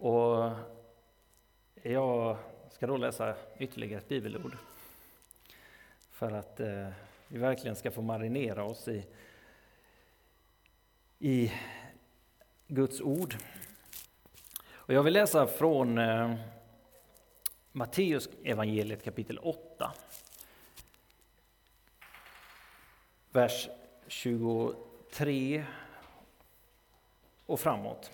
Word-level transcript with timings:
Och 0.00 0.50
jag 1.82 2.36
ska 2.70 2.86
då 2.86 2.96
läsa 2.96 3.34
ytterligare 3.58 4.00
ett 4.00 4.08
bibelord 4.08 4.56
för 6.10 6.32
att 6.32 6.60
eh, 6.60 6.88
vi 7.28 7.38
verkligen 7.38 7.76
ska 7.76 7.90
få 7.90 8.02
marinera 8.02 8.64
oss 8.64 8.88
i, 8.88 9.06
i 11.18 11.52
Guds 12.66 13.00
ord. 13.00 13.34
Och 14.70 14.94
jag 14.94 15.02
vill 15.02 15.14
läsa 15.14 15.46
från 15.46 15.98
eh, 15.98 16.34
Matteus 17.72 18.28
evangeliet 18.44 19.04
kapitel 19.04 19.38
8. 19.38 19.92
Vers 23.30 23.68
23 24.06 25.64
och 27.46 27.60
framåt. 27.60 28.10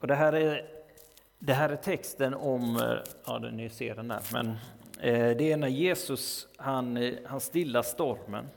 Och 0.00 0.06
det, 0.06 0.14
här 0.14 0.32
är, 0.32 0.68
det 1.38 1.52
här 1.52 1.68
är 1.68 1.76
texten 1.76 2.34
om, 2.34 2.76
eh, 2.76 3.12
ja 3.26 3.38
ni 3.38 3.68
ser 3.68 3.94
den 3.94 4.08
där, 4.08 4.22
men 4.32 4.48
eh, 5.00 5.36
det 5.36 5.52
är 5.52 5.56
när 5.56 5.68
Jesus 5.68 6.48
han, 6.56 6.96
eh, 6.96 7.14
han 7.26 7.40
stillar 7.40 7.82
stormen. 7.82 8.48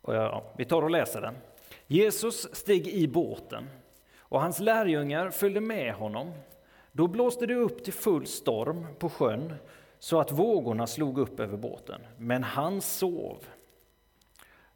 Och 0.00 0.14
ja, 0.14 0.44
vi 0.56 0.64
tar 0.64 0.82
och 0.82 0.90
läser 0.90 1.20
den. 1.20 1.34
Jesus 1.86 2.54
steg 2.54 2.88
i 2.88 3.08
båten 3.08 3.68
och 4.18 4.40
hans 4.40 4.60
lärjungar 4.60 5.30
följde 5.30 5.60
med 5.60 5.94
honom. 5.94 6.32
Då 6.92 7.06
blåste 7.06 7.46
det 7.46 7.54
upp 7.54 7.84
till 7.84 7.92
full 7.92 8.26
storm 8.26 8.86
på 8.98 9.08
sjön 9.08 9.54
så 9.98 10.20
att 10.20 10.32
vågorna 10.32 10.86
slog 10.86 11.18
upp 11.18 11.40
över 11.40 11.56
båten, 11.56 12.00
men 12.18 12.42
han 12.42 12.80
sov. 12.80 13.36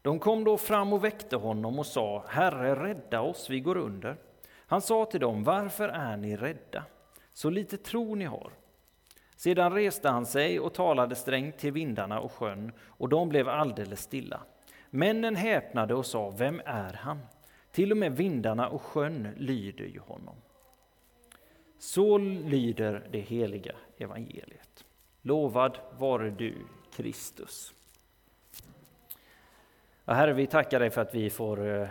De 0.07 0.19
kom 0.19 0.45
då 0.45 0.59
fram 0.59 0.93
och 0.93 1.05
väckte 1.05 1.37
honom 1.37 1.79
och 1.79 1.87
sa, 1.87 2.25
Herre, 2.29 2.89
rädda 2.89 3.21
oss, 3.21 3.51
vi 3.51 3.61
går 3.61 3.77
under. 3.77 4.17
Han 4.67 4.81
sa 4.81 5.05
till 5.05 5.21
dem, 5.21 5.45
varför 5.45 5.89
är 5.89 6.17
ni 6.17 6.37
rädda? 6.37 6.85
Så 7.33 7.51
lite 7.51 7.77
tro 7.77 8.15
ni 8.15 8.25
har. 8.25 8.53
Sedan 9.37 9.73
reste 9.73 10.09
han 10.09 10.27
sig 10.27 10.61
och 10.61 10.75
talade 10.75 11.15
strängt 11.15 11.59
till 11.59 11.73
vindarna 11.73 12.21
och 12.21 12.33
sjön, 12.33 12.73
och 12.81 13.09
de 13.09 13.29
blev 13.29 13.49
alldeles 13.49 14.01
stilla. 14.01 14.41
Männen 14.91 15.37
häpnade 15.37 15.95
och 15.95 16.07
sa, 16.07 16.31
vem 16.31 16.61
är 16.65 16.93
han? 16.93 17.19
Till 17.73 17.91
och 17.91 17.99
med 17.99 18.17
vindarna 18.17 18.69
och 18.69 18.83
sjön 18.83 19.29
lyder 19.37 19.85
ju 19.85 19.99
honom. 19.99 20.37
Så 21.79 22.19
lyder 22.19 23.09
det 23.13 23.21
heliga 23.21 23.77
evangeliet. 23.99 24.85
Lovad 25.23 25.79
vare 25.99 26.31
du, 26.31 26.55
Kristus. 26.97 27.76
Ja, 30.09 30.15
herre, 30.15 30.33
vi 30.33 30.47
tackar 30.47 30.81
dig 30.81 30.91
för 30.91 31.01
att 31.01 31.15
vi 31.15 31.31
får, 31.31 31.69
eh, 31.69 31.89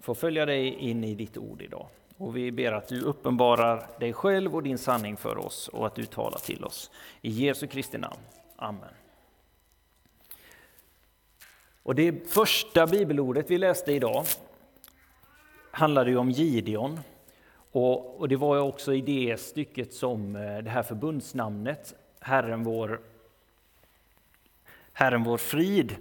får 0.00 0.14
följa 0.14 0.46
dig 0.46 0.66
in 0.66 1.04
i 1.04 1.14
ditt 1.14 1.38
ord 1.38 1.62
idag. 1.62 1.86
Och 2.16 2.36
vi 2.36 2.52
ber 2.52 2.72
att 2.72 2.88
du 2.88 3.00
uppenbarar 3.00 3.86
dig 4.00 4.12
själv 4.12 4.54
och 4.54 4.62
din 4.62 4.78
sanning 4.78 5.16
för 5.16 5.38
oss 5.38 5.68
och 5.68 5.86
att 5.86 5.94
du 5.94 6.04
talar 6.04 6.38
till 6.38 6.64
oss. 6.64 6.90
I 7.22 7.30
Jesu 7.30 7.66
Kristi 7.66 7.98
namn. 7.98 8.20
Amen. 8.56 8.94
Och 11.82 11.94
det 11.94 12.30
första 12.30 12.86
bibelordet 12.86 13.50
vi 13.50 13.58
läste 13.58 13.92
idag 13.92 14.24
handlade 15.70 16.10
ju 16.10 16.16
om 16.16 16.30
Gideon. 16.30 17.00
Och, 17.72 18.20
och 18.20 18.28
det 18.28 18.36
var 18.36 18.54
ju 18.54 18.60
också 18.60 18.94
i 18.94 19.00
det 19.00 19.40
stycket 19.40 19.92
som 19.92 20.36
eh, 20.36 20.58
det 20.58 20.70
här 20.70 20.82
förbundsnamnet, 20.82 21.94
Herren 22.20 22.64
vår, 22.64 23.00
Herren 24.92 25.24
vår 25.24 25.38
frid, 25.38 25.96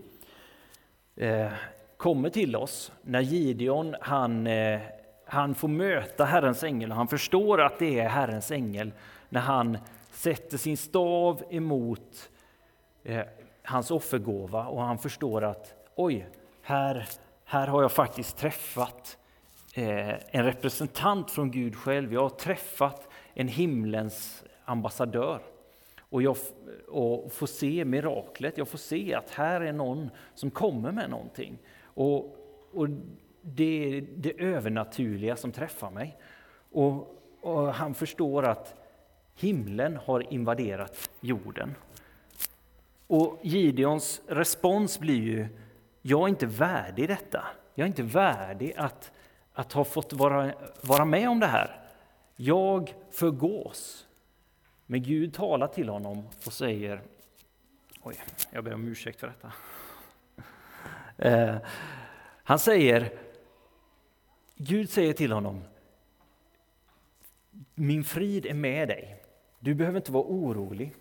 eh, 1.19 1.51
kommer 1.97 2.29
till 2.29 2.55
oss. 2.55 2.91
När 3.01 3.21
Gideon 3.21 3.95
han, 4.01 4.47
eh, 4.47 4.79
han 5.25 5.55
får 5.55 5.67
möta 5.67 6.25
Herrens 6.25 6.63
ängel 6.63 6.91
och 6.91 6.97
han 6.97 7.07
förstår 7.07 7.61
att 7.61 7.79
det 7.79 7.99
är 7.99 8.09
Herrens 8.09 8.51
ängel 8.51 8.91
när 9.29 9.41
han 9.41 9.77
sätter 10.11 10.57
sin 10.57 10.77
stav 10.77 11.43
emot 11.49 12.29
eh, 13.03 13.21
hans 13.63 13.91
offergåva 13.91 14.65
och 14.65 14.81
han 14.81 14.97
förstår 14.97 15.43
att 15.43 15.73
oj, 15.95 16.27
här, 16.61 17.07
här 17.45 17.67
har 17.67 17.81
jag 17.81 17.91
faktiskt 17.91 18.37
träffat 18.37 19.17
eh, 19.73 20.09
en 20.09 20.45
representant 20.45 21.31
från 21.31 21.51
Gud 21.51 21.75
själv. 21.75 22.13
Jag 22.13 22.21
har 22.21 22.29
träffat 22.29 23.07
en 23.33 23.47
himlens 23.47 24.43
ambassadör. 24.65 25.41
Och 26.09 26.21
jag 26.21 26.37
och 26.87 27.31
får 27.31 27.47
se 27.47 27.85
miraklet, 27.85 28.57
jag 28.57 28.67
får 28.67 28.77
se 28.77 29.13
att 29.13 29.29
här 29.29 29.61
är 29.61 29.73
någon 29.73 30.09
som 30.33 30.51
kommer 30.51 30.91
med 30.91 31.09
någonting. 31.09 31.57
Och, 31.83 32.35
och 32.73 32.87
det 33.41 33.97
är 33.97 34.07
det 34.15 34.41
övernaturliga 34.41 35.35
som 35.35 35.51
träffar 35.51 35.91
mig. 35.91 36.17
Och, 36.71 37.15
och 37.41 37.73
han 37.73 37.93
förstår 37.93 38.43
att 38.43 38.75
himlen 39.35 39.97
har 39.97 40.33
invaderat 40.33 41.09
jorden. 41.21 41.75
Och 43.07 43.39
Gideons 43.41 44.21
respons 44.27 44.99
blir 44.99 45.21
ju, 45.21 45.47
jag 46.01 46.21
är 46.21 46.27
inte 46.27 46.45
värdig 46.45 47.07
detta. 47.07 47.43
Jag 47.75 47.83
är 47.85 47.87
inte 47.87 48.03
värdig 48.03 48.73
att, 48.77 49.11
att 49.53 49.73
ha 49.73 49.83
fått 49.83 50.13
vara, 50.13 50.53
vara 50.81 51.05
med 51.05 51.29
om 51.29 51.39
det 51.39 51.47
här. 51.47 51.81
Jag 52.35 52.93
förgås. 53.11 54.07
Men 54.91 55.03
Gud 55.03 55.33
talar 55.33 55.67
till 55.67 55.89
honom 55.89 56.27
och 56.45 56.53
säger, 56.53 57.01
oj, 58.01 58.15
jag 58.51 58.63
ber 58.63 58.73
om 58.73 58.87
ursäkt 58.87 59.19
för 59.19 59.27
detta. 59.27 59.53
Eh, 61.17 61.57
han 62.43 62.59
säger, 62.59 63.11
Gud 64.55 64.89
säger 64.89 65.13
till 65.13 65.31
honom, 65.31 65.61
min 67.75 68.03
frid 68.03 68.45
är 68.45 68.53
med 68.53 68.87
dig. 68.87 69.23
Du 69.59 69.73
behöver 69.73 69.97
inte 69.97 70.11
vara 70.11 70.23
orolig. 70.23 70.95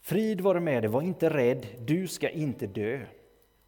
Frid 0.00 0.40
vare 0.40 0.60
med 0.60 0.82
dig, 0.82 0.90
var 0.90 1.02
inte 1.02 1.30
rädd, 1.30 1.66
du 1.80 2.08
ska 2.08 2.28
inte 2.28 2.66
dö. 2.66 3.06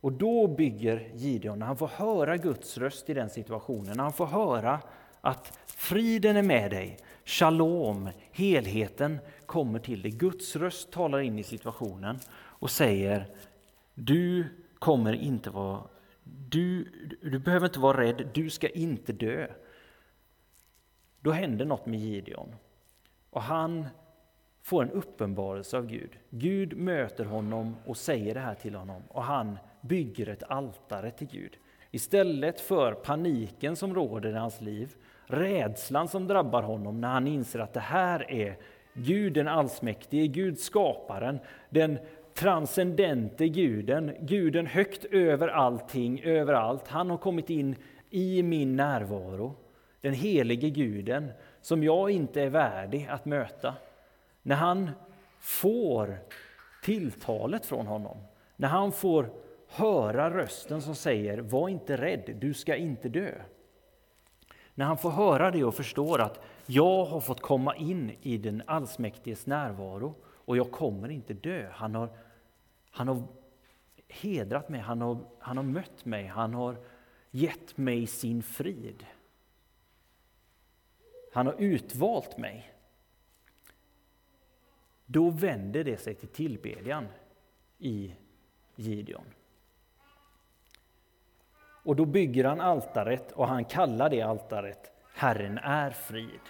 Och 0.00 0.12
då 0.12 0.46
bygger 0.46 1.10
Gideon, 1.14 1.58
när 1.58 1.66
han 1.66 1.76
får 1.76 1.88
höra 1.88 2.36
Guds 2.36 2.78
röst 2.78 3.10
i 3.10 3.14
den 3.14 3.30
situationen, 3.30 3.96
när 3.96 4.02
han 4.02 4.12
får 4.12 4.26
höra 4.26 4.80
att 5.20 5.58
friden 5.78 6.36
är 6.36 6.42
med 6.42 6.70
dig, 6.70 6.98
shalom, 7.24 8.08
helheten 8.32 9.18
kommer 9.46 9.78
till 9.78 10.02
dig. 10.02 10.10
Guds 10.10 10.56
röst 10.56 10.90
talar 10.90 11.18
in 11.18 11.38
i 11.38 11.42
situationen 11.42 12.18
och 12.34 12.70
säger 12.70 13.26
du 13.94 14.44
kommer 14.78 15.12
inte 15.12 15.50
vara, 15.50 15.82
du, 16.24 16.84
du 17.22 17.38
behöver 17.38 17.66
inte 17.66 17.80
vara 17.80 18.00
rädd, 18.00 18.28
du 18.34 18.50
ska 18.50 18.68
inte 18.68 19.12
dö. 19.12 19.46
Då 21.20 21.30
händer 21.30 21.64
något 21.64 21.86
med 21.86 22.00
Gideon. 22.00 22.54
Och 23.30 23.42
han 23.42 23.86
får 24.62 24.82
en 24.82 24.90
uppenbarelse 24.90 25.76
av 25.76 25.86
Gud. 25.86 26.10
Gud 26.30 26.76
möter 26.76 27.24
honom 27.24 27.76
och 27.86 27.96
säger 27.96 28.34
det 28.34 28.40
här 28.40 28.54
till 28.54 28.74
honom 28.74 29.02
och 29.08 29.22
han 29.22 29.58
bygger 29.80 30.28
ett 30.28 30.42
altare 30.42 31.10
till 31.10 31.28
Gud. 31.28 31.56
Istället 31.90 32.60
för 32.60 32.92
paniken 32.92 33.76
som 33.76 33.94
råder 33.94 34.30
i 34.30 34.34
hans 34.34 34.60
liv, 34.60 34.96
rädslan 35.28 36.08
som 36.08 36.26
drabbar 36.26 36.62
honom 36.62 37.00
när 37.00 37.08
han 37.08 37.26
inser 37.26 37.58
att 37.58 37.74
det 37.74 37.80
här 37.80 38.30
är 38.30 38.56
Gud 38.92 39.32
den 39.32 39.48
allsmäktige, 39.48 40.26
Gud 40.26 40.58
skaparen, 40.58 41.38
den 41.70 41.98
transcendente 42.34 43.48
guden, 43.48 44.14
guden 44.20 44.66
högt 44.66 45.04
över 45.04 45.48
allting, 45.48 46.20
överallt. 46.24 46.88
Han 46.88 47.10
har 47.10 47.18
kommit 47.18 47.50
in 47.50 47.76
i 48.10 48.42
min 48.42 48.76
närvaro. 48.76 49.54
Den 50.00 50.12
helige 50.12 50.70
guden 50.70 51.30
som 51.60 51.82
jag 51.82 52.10
inte 52.10 52.42
är 52.42 52.50
värdig 52.50 53.08
att 53.10 53.24
möta. 53.24 53.74
När 54.42 54.56
han 54.56 54.90
får 55.40 56.18
tilltalet 56.82 57.66
från 57.66 57.86
honom, 57.86 58.16
när 58.56 58.68
han 58.68 58.92
får 58.92 59.30
höra 59.68 60.30
rösten 60.30 60.82
som 60.82 60.94
säger 60.94 61.38
var 61.38 61.68
inte 61.68 61.96
rädd, 61.96 62.36
du 62.40 62.54
ska 62.54 62.76
inte 62.76 63.08
dö. 63.08 63.34
När 64.78 64.84
han 64.84 64.98
får 64.98 65.10
höra 65.10 65.50
det 65.50 65.64
och 65.64 65.74
förstår 65.74 66.20
att 66.20 66.40
jag 66.66 67.04
har 67.04 67.20
fått 67.20 67.40
komma 67.40 67.76
in 67.76 68.16
i 68.22 68.38
den 68.38 68.62
allsmäktiges 68.66 69.46
närvaro 69.46 70.14
och 70.24 70.56
jag 70.56 70.70
kommer 70.70 71.08
inte 71.08 71.34
dö. 71.34 71.70
Han 71.72 71.94
har, 71.94 72.08
han 72.90 73.08
har 73.08 73.22
hedrat 74.08 74.68
mig, 74.68 74.80
han 74.80 75.00
har, 75.00 75.18
han 75.38 75.56
har 75.56 75.64
mött 75.64 76.04
mig, 76.04 76.26
han 76.26 76.54
har 76.54 76.76
gett 77.30 77.76
mig 77.76 78.06
sin 78.06 78.42
frid. 78.42 79.06
Han 81.32 81.46
har 81.46 81.54
utvalt 81.58 82.38
mig. 82.38 82.72
Då 85.06 85.30
vänder 85.30 85.84
det 85.84 85.96
sig 85.96 86.14
till 86.14 86.28
tillbedjan 86.28 87.06
i 87.78 88.14
Gideon. 88.76 89.24
Och 91.88 91.96
då 91.96 92.04
bygger 92.04 92.44
han 92.44 92.60
altaret 92.60 93.32
och 93.32 93.48
han 93.48 93.64
kallar 93.64 94.10
det 94.10 94.22
altaret 94.22 94.92
Herren 95.14 95.58
är 95.58 95.90
frid. 95.90 96.40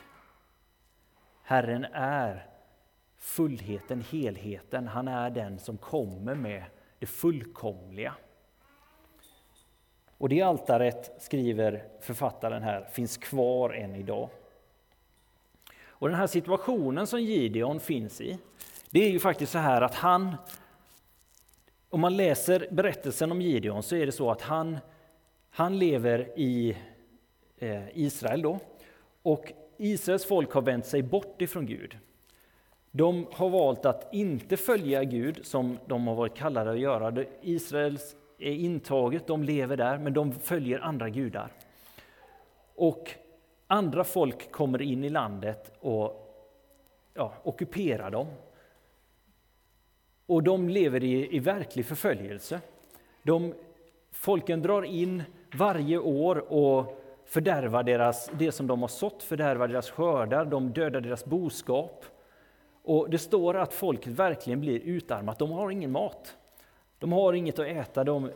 Herren 1.42 1.84
är 1.92 2.46
fullheten, 3.18 4.04
helheten. 4.10 4.88
Han 4.88 5.08
är 5.08 5.30
den 5.30 5.58
som 5.58 5.78
kommer 5.78 6.34
med 6.34 6.64
det 6.98 7.06
fullkomliga. 7.06 8.14
Och 10.18 10.28
det 10.28 10.42
altaret, 10.42 11.22
skriver 11.22 11.84
författaren 12.00 12.62
här, 12.62 12.84
finns 12.84 13.16
kvar 13.16 13.70
än 13.70 13.96
idag. 13.96 14.28
Och 15.86 16.08
den 16.08 16.18
här 16.18 16.26
situationen 16.26 17.06
som 17.06 17.20
Gideon 17.20 17.80
finns 17.80 18.20
i, 18.20 18.38
det 18.90 19.04
är 19.06 19.10
ju 19.10 19.18
faktiskt 19.18 19.52
så 19.52 19.58
här 19.58 19.82
att 19.82 19.94
han, 19.94 20.36
om 21.90 22.00
man 22.00 22.16
läser 22.16 22.68
berättelsen 22.70 23.32
om 23.32 23.42
Gideon 23.42 23.82
så 23.82 23.96
är 23.96 24.06
det 24.06 24.12
så 24.12 24.30
att 24.30 24.42
han, 24.42 24.78
han 25.50 25.78
lever 25.78 26.38
i 26.38 26.76
eh, 27.58 27.98
Israel 27.98 28.42
då, 28.42 28.58
och 29.22 29.52
Israels 29.76 30.24
folk 30.24 30.52
har 30.52 30.62
vänt 30.62 30.86
sig 30.86 31.02
bort 31.02 31.42
ifrån 31.42 31.66
Gud. 31.66 31.98
De 32.90 33.26
har 33.32 33.50
valt 33.50 33.86
att 33.86 34.14
inte 34.14 34.56
följa 34.56 35.04
Gud 35.04 35.46
som 35.46 35.78
de 35.86 36.06
har 36.06 36.14
varit 36.14 36.34
kallade 36.34 36.70
att 36.70 36.78
göra. 36.78 37.24
Israels 37.40 38.16
är 38.38 38.52
intaget, 38.52 39.26
de 39.26 39.44
lever 39.44 39.76
där, 39.76 39.98
men 39.98 40.12
de 40.12 40.32
följer 40.32 40.78
andra 40.78 41.08
gudar. 41.08 41.52
Och 42.74 43.14
andra 43.66 44.04
folk 44.04 44.52
kommer 44.52 44.82
in 44.82 45.04
i 45.04 45.10
landet 45.10 45.72
och 45.80 46.34
ja, 47.14 47.32
ockuperar 47.42 48.10
dem. 48.10 48.26
Och 50.26 50.42
de 50.42 50.68
lever 50.68 51.04
i, 51.04 51.36
i 51.36 51.38
verklig 51.38 51.86
förföljelse. 51.86 52.60
De, 53.22 53.54
folken 54.12 54.62
drar 54.62 54.82
in 54.82 55.22
varje 55.54 55.98
år 55.98 56.52
och 56.52 57.02
fördärvar 57.26 57.82
deras, 57.82 58.30
det 58.38 58.52
som 58.52 58.66
de 58.66 58.80
har 58.80 58.88
sått, 58.88 59.22
fördärvar 59.22 59.68
deras 59.68 59.90
skördar, 59.90 60.44
de 60.44 60.72
dödar 60.72 61.00
deras 61.00 61.24
boskap. 61.24 62.04
Och 62.82 63.10
det 63.10 63.18
står 63.18 63.56
att 63.56 63.74
folket 63.74 64.12
verkligen 64.12 64.60
blir 64.60 64.80
utarmat, 64.80 65.38
de 65.38 65.50
har 65.50 65.70
ingen 65.70 65.92
mat. 65.92 66.36
De 66.98 67.12
har 67.12 67.32
inget 67.32 67.58
att 67.58 67.66
äta, 67.66 68.04
de, 68.04 68.30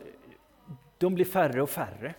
de 0.97 1.15
blir 1.15 1.25
färre 1.25 1.61
och 1.61 1.69
färre. 1.69 2.13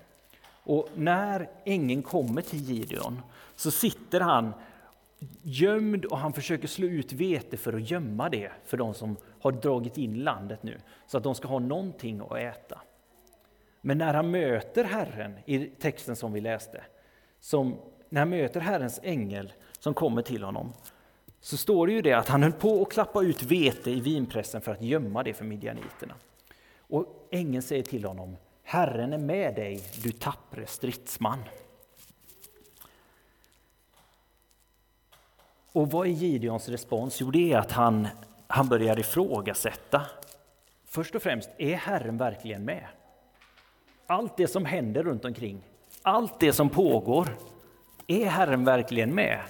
Och 0.64 0.88
när 0.94 1.48
ängeln 1.64 2.02
kommer 2.02 2.42
till 2.42 2.58
Gideon 2.58 3.20
så 3.56 3.70
sitter 3.70 4.20
han 4.20 4.52
gömd 5.42 6.04
och 6.04 6.18
han 6.18 6.32
försöker 6.32 6.68
slå 6.68 6.86
ut 6.86 7.12
vete 7.12 7.56
för 7.56 7.72
att 7.72 7.90
gömma 7.90 8.28
det 8.28 8.50
för 8.64 8.76
de 8.76 8.94
som 8.94 9.16
har 9.40 9.52
dragit 9.52 9.98
in 9.98 10.24
landet 10.24 10.62
nu, 10.62 10.78
så 11.06 11.18
att 11.18 11.24
de 11.24 11.34
ska 11.34 11.48
ha 11.48 11.58
någonting 11.58 12.20
att 12.20 12.38
äta. 12.38 12.80
Men 13.86 13.98
när 13.98 14.14
han 14.14 14.30
möter 14.30 14.84
Herren 14.84 15.38
i 15.44 15.66
texten 15.66 16.16
som 16.16 16.32
vi 16.32 16.40
läste, 16.40 16.84
som, 17.40 17.76
när 18.08 18.20
han 18.20 18.30
möter 18.30 18.60
Herrens 18.60 19.00
ängel 19.02 19.52
som 19.78 19.94
kommer 19.94 20.22
till 20.22 20.42
honom, 20.42 20.72
så 21.40 21.56
står 21.56 21.86
det 21.86 21.92
ju 21.92 22.02
det 22.02 22.12
att 22.12 22.28
han 22.28 22.42
höll 22.42 22.52
på 22.52 22.82
att 22.82 22.92
klappa 22.92 23.22
ut 23.22 23.42
vete 23.42 23.90
i 23.90 24.00
vinpressen 24.00 24.60
för 24.60 24.72
att 24.72 24.82
gömma 24.82 25.22
det 25.22 25.34
för 25.34 25.44
midjaniterna. 25.44 26.14
Och 26.78 27.28
ängeln 27.30 27.62
säger 27.62 27.82
till 27.82 28.04
honom, 28.04 28.36
Herren 28.62 29.12
är 29.12 29.18
med 29.18 29.54
dig, 29.54 29.80
du 30.02 30.12
tappre 30.12 30.66
stridsman. 30.66 31.38
Och 35.72 35.90
vad 35.90 36.06
är 36.06 36.10
Gideons 36.10 36.68
respons? 36.68 37.20
Jo, 37.20 37.30
det 37.30 37.52
är 37.52 37.58
att 37.58 37.72
han, 37.72 38.08
han 38.46 38.68
börjar 38.68 38.98
ifrågasätta. 38.98 40.06
Först 40.84 41.14
och 41.14 41.22
främst, 41.22 41.50
är 41.58 41.74
Herren 41.74 42.16
verkligen 42.16 42.64
med? 42.64 42.86
Allt 44.06 44.36
det 44.36 44.48
som 44.48 44.64
händer 44.64 45.02
runt 45.02 45.24
omkring, 45.24 45.62
allt 46.02 46.40
det 46.40 46.52
som 46.52 46.70
pågår, 46.70 47.36
är 48.06 48.26
Herren 48.26 48.64
verkligen 48.64 49.14
med? 49.14 49.40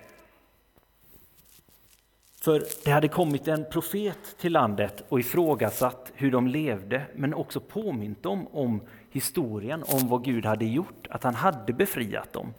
För 2.45 2.65
det 2.85 2.91
hade 2.91 3.09
kommit 3.09 3.49
en 3.49 3.65
profet 3.71 4.39
till 4.39 4.53
landet 4.53 5.05
och 5.09 5.21
ifrågasatt 5.21 6.13
hur 6.15 6.31
de 6.31 6.47
levde, 6.47 7.07
men 7.15 7.35
också 7.35 7.61
påmint 7.61 8.23
dem 8.23 8.47
om 8.47 8.83
historien, 9.11 9.85
om 9.89 10.09
vad 10.09 10.25
Gud 10.25 10.45
hade 10.45 10.65
gjort, 10.65 11.07
att 11.11 11.23
han 11.23 11.35
hade 11.35 11.73
befriat 11.73 12.33
dem. 12.33 12.55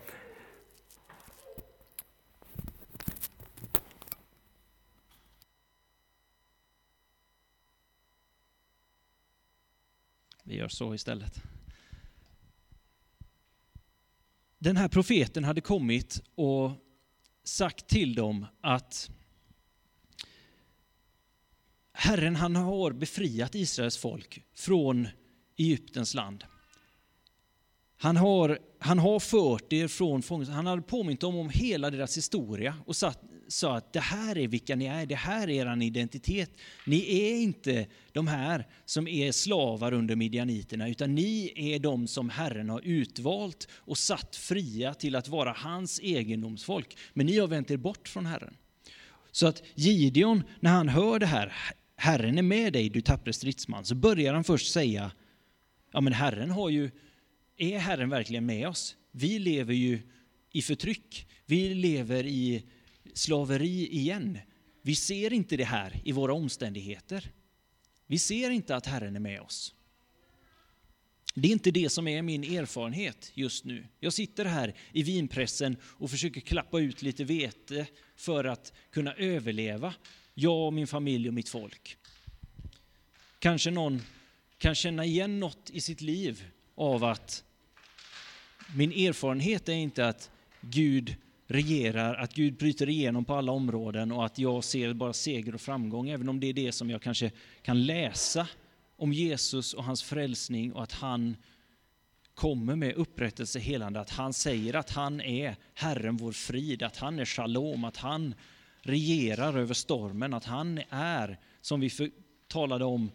Vi 10.43 10.55
gör 10.55 10.67
så 10.67 10.93
istället. 10.93 11.43
Den 14.65 14.77
här 14.77 14.87
profeten 14.87 15.43
hade 15.43 15.61
kommit 15.61 16.21
och 16.35 16.71
sagt 17.43 17.87
till 17.87 18.15
dem 18.15 18.45
att 18.61 19.09
Herren 21.93 22.35
han 22.35 22.55
har 22.55 22.91
befriat 22.91 23.55
Israels 23.55 23.97
folk 23.97 24.43
från 24.55 25.07
Egyptens 25.57 26.13
land. 26.13 26.43
Han 27.97 28.17
har, 28.17 28.59
han 28.79 28.99
har 28.99 29.19
fört 29.19 29.73
er 29.73 29.87
från 29.87 30.21
fångenskap, 30.21 30.55
han 30.55 30.65
har 30.65 30.79
påmint 30.81 31.21
dem 31.21 31.35
om 31.35 31.49
hela 31.49 31.89
deras 31.89 32.17
historia 32.17 32.75
och 32.85 32.95
satt, 32.95 33.23
sa 33.47 33.77
att 33.77 33.93
det 33.93 33.99
här 33.99 34.37
är 34.37 34.47
vilka 34.47 34.75
ni 34.75 34.85
är, 34.85 35.05
det 35.05 35.15
här 35.15 35.49
är 35.49 35.67
er 35.67 35.83
identitet. 35.83 36.51
Ni 36.85 37.21
är 37.21 37.35
inte 37.35 37.87
de 38.11 38.27
här 38.27 38.67
som 38.85 39.07
är 39.07 39.31
slavar 39.31 39.93
under 39.93 40.15
midjaniterna, 40.15 40.89
utan 40.89 41.15
ni 41.15 41.53
är 41.55 41.79
de 41.79 42.07
som 42.07 42.29
Herren 42.29 42.69
har 42.69 42.81
utvalt 42.83 43.67
och 43.73 43.97
satt 43.97 44.35
fria 44.35 44.93
till 44.93 45.15
att 45.15 45.27
vara 45.27 45.53
hans 45.57 45.99
egendomsfolk. 45.99 46.97
Men 47.13 47.25
ni 47.25 47.37
har 47.37 47.47
vänt 47.47 47.71
er 47.71 47.77
bort 47.77 48.07
från 48.07 48.25
Herren. 48.25 48.57
Så 49.31 49.47
att 49.47 49.63
Gideon, 49.75 50.43
när 50.59 50.71
han 50.71 50.89
hör 50.89 51.19
det 51.19 51.25
här, 51.25 51.53
Herren 51.95 52.37
är 52.37 52.41
med 52.41 52.73
dig, 52.73 52.89
du 52.89 53.01
tappre 53.01 53.33
stridsman, 53.33 53.85
så 53.85 53.95
börjar 53.95 54.33
han 54.33 54.43
först 54.43 54.71
säga, 54.71 55.11
ja 55.91 56.01
men 56.01 56.13
Herren 56.13 56.51
har 56.51 56.69
ju, 56.69 56.91
är 57.57 57.79
Herren 57.79 58.09
verkligen 58.09 58.45
med 58.45 58.67
oss? 58.67 58.95
Vi 59.11 59.39
lever 59.39 59.73
ju 59.73 59.99
i 60.51 60.61
förtryck, 60.61 61.27
vi 61.45 61.73
lever 61.73 62.25
i 62.25 62.63
slaveri 63.13 63.87
igen. 63.87 64.39
Vi 64.81 64.95
ser 64.95 65.33
inte 65.33 65.57
det 65.57 65.63
här 65.63 66.01
i 66.03 66.11
våra 66.11 66.33
omständigheter. 66.33 67.31
Vi 68.07 68.19
ser 68.19 68.49
inte 68.49 68.75
att 68.75 68.85
Herren 68.85 69.15
är 69.15 69.19
med 69.19 69.41
oss. 69.41 69.73
Det 71.33 71.47
är 71.47 71.51
inte 71.51 71.71
det 71.71 71.89
som 71.89 72.07
är 72.07 72.21
min 72.21 72.43
erfarenhet 72.43 73.31
just 73.33 73.65
nu. 73.65 73.87
Jag 73.99 74.13
sitter 74.13 74.45
här 74.45 74.73
i 74.91 75.03
vinpressen 75.03 75.77
och 75.83 76.11
försöker 76.11 76.41
klappa 76.41 76.79
ut 76.79 77.01
lite 77.01 77.23
vete 77.23 77.87
för 78.15 78.43
att 78.43 78.73
kunna 78.91 79.13
överleva 79.13 79.93
jag 80.33 80.65
och 80.67 80.73
min 80.73 80.87
familj 80.87 81.27
och 81.27 81.33
mitt 81.33 81.49
folk. 81.49 81.97
Kanske 83.39 83.71
någon 83.71 84.01
kan 84.57 84.75
känna 84.75 85.05
igen 85.05 85.39
något 85.39 85.69
i 85.69 85.81
sitt 85.81 86.01
liv 86.01 86.45
av 86.75 87.03
att 87.03 87.43
min 88.75 88.91
erfarenhet 88.91 89.69
är 89.69 89.73
inte 89.73 90.07
att 90.07 90.31
Gud 90.61 91.15
regerar, 91.47 92.15
att 92.15 92.33
Gud 92.33 92.57
bryter 92.57 92.89
igenom 92.89 93.25
på 93.25 93.35
alla 93.35 93.51
områden 93.51 94.11
och 94.11 94.25
att 94.25 94.39
jag 94.39 94.63
ser 94.63 94.93
bara 94.93 95.13
seger 95.13 95.55
och 95.55 95.61
framgång, 95.61 96.09
även 96.09 96.29
om 96.29 96.39
det 96.39 96.47
är 96.47 96.53
det 96.53 96.71
som 96.71 96.89
jag 96.89 97.01
kanske 97.01 97.31
kan 97.61 97.85
läsa 97.85 98.47
om 98.97 99.13
Jesus 99.13 99.73
och 99.73 99.83
hans 99.83 100.03
frälsning 100.03 100.73
och 100.73 100.83
att 100.83 100.91
han 100.91 101.35
kommer 102.33 102.75
med 102.75 102.93
upprättelse, 102.93 103.59
helande, 103.59 103.99
att 103.99 104.09
han 104.09 104.33
säger 104.33 104.75
att 104.75 104.89
han 104.91 105.21
är 105.21 105.55
Herren 105.73 106.17
vår 106.17 106.31
frid, 106.31 106.83
att 106.83 106.97
han 106.97 107.19
är 107.19 107.25
shalom, 107.25 107.83
att 107.83 107.97
han 107.97 108.35
regerar 108.81 109.57
över 109.57 109.73
stormen, 109.73 110.33
att 110.33 110.45
han 110.45 110.81
är, 110.89 111.39
som 111.61 111.79
vi 111.79 111.89
talade 112.47 112.85
om 112.85 113.11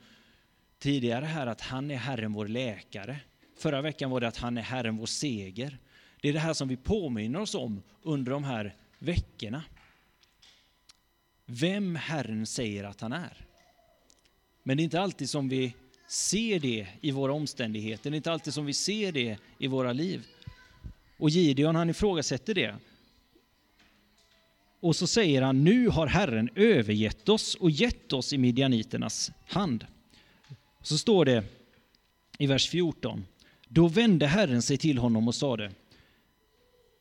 tidigare 0.78 1.24
här, 1.24 1.46
att 1.46 1.60
han 1.60 1.90
är 1.90 1.96
Herren 1.96 2.32
vår 2.32 2.48
läkare. 2.48 3.16
Förra 3.58 3.82
veckan 3.82 4.10
var 4.10 4.20
det 4.20 4.28
att 4.28 4.36
han 4.36 4.58
är 4.58 4.62
Herren 4.62 4.96
vår 4.96 5.06
seger. 5.06 5.78
Det 6.20 6.28
är 6.28 6.32
det 6.32 6.38
här 6.38 6.54
som 6.54 6.68
vi 6.68 6.76
påminner 6.76 7.40
oss 7.40 7.54
om 7.54 7.82
under 8.02 8.32
de 8.32 8.44
här 8.44 8.76
veckorna. 8.98 9.62
Vem 11.46 11.96
Herren 11.96 12.46
säger 12.46 12.84
att 12.84 13.00
han 13.00 13.12
är. 13.12 13.46
Men 14.62 14.76
det 14.76 14.82
är 14.82 14.84
inte 14.84 15.00
alltid 15.00 15.30
som 15.30 15.48
vi 15.48 15.74
ser 16.08 16.60
det 16.60 16.86
i 17.00 17.10
våra 17.10 17.32
omständigheter, 17.32 18.10
det 18.10 18.14
är 18.14 18.16
inte 18.16 18.32
alltid 18.32 18.54
som 18.54 18.66
vi 18.66 18.74
ser 18.74 19.12
det 19.12 19.38
i 19.58 19.66
våra 19.66 19.92
liv. 19.92 20.26
Och 21.18 21.30
Gideon 21.30 21.76
han 21.76 21.90
ifrågasätter 21.90 22.54
det. 22.54 22.76
Och 24.80 24.96
så 24.96 25.06
säger 25.06 25.42
han, 25.42 25.64
nu 25.64 25.88
har 25.88 26.06
Herren 26.06 26.48
övergett 26.54 27.28
oss 27.28 27.54
och 27.54 27.70
gett 27.70 28.12
oss 28.12 28.32
i 28.32 28.38
midjaniternas 28.38 29.30
hand. 29.46 29.86
Så 30.82 30.98
står 30.98 31.24
det 31.24 31.44
i 32.38 32.46
vers 32.46 32.68
14, 32.68 33.26
då 33.68 33.88
vände 33.88 34.26
Herren 34.26 34.62
sig 34.62 34.78
till 34.78 34.98
honom 34.98 35.28
och 35.28 35.34
sade, 35.34 35.72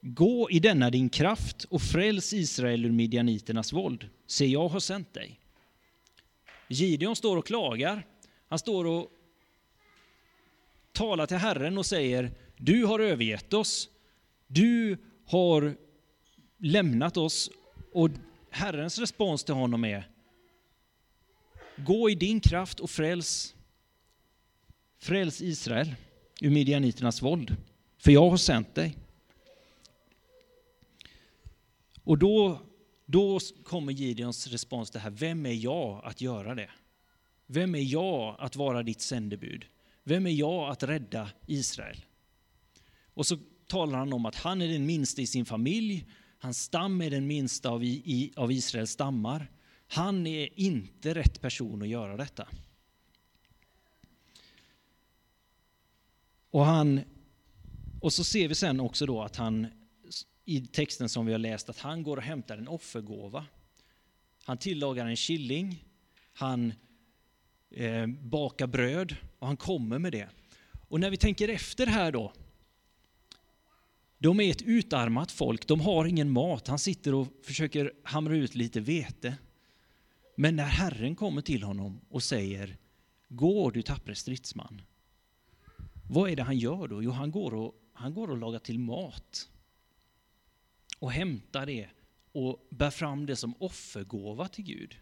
gå 0.01 0.51
i 0.51 0.59
denna 0.59 0.89
din 0.89 1.09
kraft 1.09 1.63
och 1.63 1.81
fräls 1.81 2.33
Israel 2.33 2.85
ur 2.85 2.91
midjaniternas 2.91 3.73
våld, 3.73 4.09
se 4.27 4.45
jag 4.45 4.67
har 4.67 4.79
sänt 4.79 5.13
dig. 5.13 5.39
Gideon 6.67 7.15
står 7.15 7.37
och 7.37 7.45
klagar, 7.45 8.05
han 8.47 8.59
står 8.59 8.85
och 8.85 9.11
talar 10.91 11.25
till 11.25 11.37
Herren 11.37 11.77
och 11.77 11.85
säger, 11.85 12.31
du 12.57 12.85
har 12.85 12.99
övergett 12.99 13.53
oss, 13.53 13.89
du 14.47 14.97
har 15.25 15.75
lämnat 16.57 17.17
oss 17.17 17.51
och 17.93 18.09
Herrens 18.49 18.99
respons 18.99 19.43
till 19.43 19.55
honom 19.55 19.85
är 19.85 20.09
Gå 21.77 22.09
i 22.09 22.15
din 22.15 22.39
kraft 22.39 22.79
och 22.79 22.89
fräls 22.89 23.55
Fräls 25.01 25.41
Israel 25.41 25.95
ur 26.41 26.49
midjaniternas 26.49 27.21
våld, 27.21 27.55
för 27.97 28.11
jag 28.11 28.29
har 28.29 28.37
sänt 28.37 28.75
dig. 28.75 28.97
Och 32.09 32.17
då, 32.17 32.61
då 33.05 33.39
kommer 33.63 33.91
Gideons 33.91 34.47
respons 34.47 34.91
det 34.91 34.99
här, 34.99 35.09
vem 35.09 35.45
är 35.45 35.53
jag 35.53 36.01
att 36.05 36.21
göra 36.21 36.55
det? 36.55 36.69
Vem 37.47 37.75
är 37.75 37.93
jag 37.93 38.35
att 38.39 38.55
vara 38.55 38.83
ditt 38.83 39.01
sändebud? 39.01 39.65
Vem 40.03 40.25
är 40.25 40.31
jag 40.31 40.69
att 40.69 40.83
rädda 40.83 41.29
Israel? 41.47 42.05
Och 43.13 43.25
så 43.25 43.37
talar 43.67 43.99
han 43.99 44.13
om 44.13 44.25
att 44.25 44.35
han 44.35 44.61
är 44.61 44.67
den 44.67 44.85
minsta 44.85 45.21
i 45.21 45.27
sin 45.27 45.45
familj, 45.45 46.05
hans 46.39 46.63
stam 46.63 47.01
är 47.01 47.09
den 47.09 47.27
minsta 47.27 47.69
av, 47.69 47.83
i, 47.83 48.33
av 48.35 48.51
Israels 48.51 48.91
stammar. 48.91 49.51
Han 49.87 50.27
är 50.27 50.59
inte 50.59 51.13
rätt 51.13 51.41
person 51.41 51.81
att 51.81 51.87
göra 51.87 52.17
detta. 52.17 52.47
Och, 56.51 56.65
han, 56.65 57.01
och 58.01 58.13
så 58.13 58.23
ser 58.23 58.47
vi 58.47 58.55
sen 58.55 58.79
också 58.79 59.05
då 59.05 59.21
att 59.21 59.35
han 59.35 59.67
i 60.49 60.67
texten 60.67 61.09
som 61.09 61.25
vi 61.25 61.31
har 61.31 61.39
läst 61.39 61.69
att 61.69 61.79
han 61.79 62.03
går 62.03 62.17
och 62.17 62.23
hämtar 62.23 62.57
en 62.57 62.67
offergåva. 62.67 63.45
Han 64.43 64.57
tillagar 64.57 65.05
en 65.05 65.15
killing, 65.15 65.83
han 66.33 66.73
eh, 67.71 68.07
bakar 68.07 68.67
bröd 68.67 69.15
och 69.39 69.47
han 69.47 69.57
kommer 69.57 69.99
med 69.99 70.11
det. 70.11 70.29
Och 70.87 70.99
när 70.99 71.09
vi 71.09 71.17
tänker 71.17 71.49
efter 71.49 71.87
här 71.87 72.11
då, 72.11 72.33
de 74.17 74.39
är 74.39 74.51
ett 74.51 74.61
utarmat 74.61 75.31
folk, 75.31 75.67
de 75.67 75.81
har 75.81 76.05
ingen 76.05 76.29
mat. 76.29 76.67
Han 76.67 76.79
sitter 76.79 77.13
och 77.13 77.27
försöker 77.43 77.93
hamra 78.03 78.35
ut 78.35 78.55
lite 78.55 78.79
vete. 78.79 79.37
Men 80.35 80.55
när 80.55 80.65
Herren 80.65 81.15
kommer 81.15 81.41
till 81.41 81.63
honom 81.63 82.01
och 82.09 82.23
säger 82.23 82.77
Gå 83.27 83.69
du 83.69 83.81
tappre 83.81 84.15
stridsman. 84.15 84.81
Vad 86.09 86.29
är 86.29 86.35
det 86.35 86.43
han 86.43 86.57
gör 86.57 86.87
då? 86.87 87.03
Jo, 87.03 87.11
han 87.11 87.31
går 87.31 87.53
och, 87.53 87.75
han 87.93 88.13
går 88.13 88.31
och 88.31 88.37
lagar 88.37 88.59
till 88.59 88.79
mat. 88.79 89.49
Och 90.99 91.11
hämtar 91.11 91.65
det 91.65 91.89
och 92.31 92.67
bär 92.69 92.91
fram 92.91 93.25
det 93.25 93.35
som 93.35 93.55
offergåva 93.59 94.47
till 94.47 94.63
Gud. 94.63 94.97